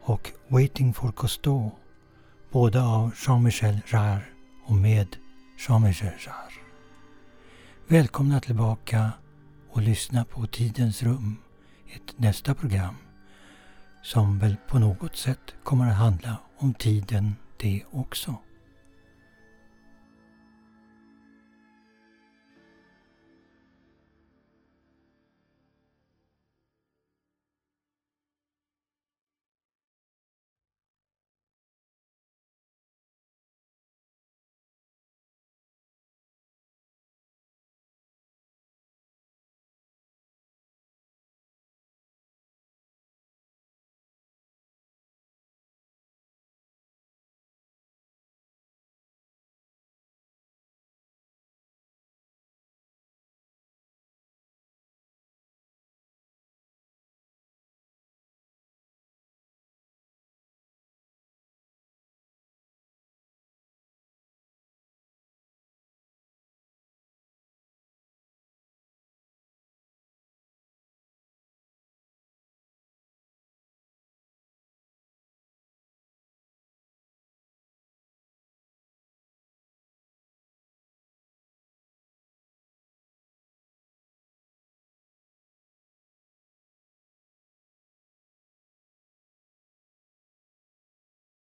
och 0.00 0.32
Waiting 0.48 0.94
for 0.94 1.12
Cousteau, 1.12 1.70
båda 2.50 2.84
av 2.84 3.14
Jean-Michel 3.26 3.80
Jarre 3.86 4.24
och 4.66 4.76
med 4.76 5.16
Jean-Michel 5.68 6.12
Jarre. 6.18 6.62
Välkomna 7.88 8.40
tillbaka 8.40 9.12
och 9.76 9.82
lyssna 9.82 10.24
på 10.24 10.46
Tidens 10.46 11.02
rum, 11.02 11.36
ett 11.94 12.18
nästa 12.18 12.54
program 12.54 12.94
som 14.02 14.38
väl 14.38 14.56
på 14.68 14.78
något 14.78 15.16
sätt 15.16 15.54
kommer 15.62 15.86
att 15.90 15.96
handla 15.96 16.36
om 16.56 16.74
tiden 16.74 17.34
det 17.56 17.82
också. 17.90 18.36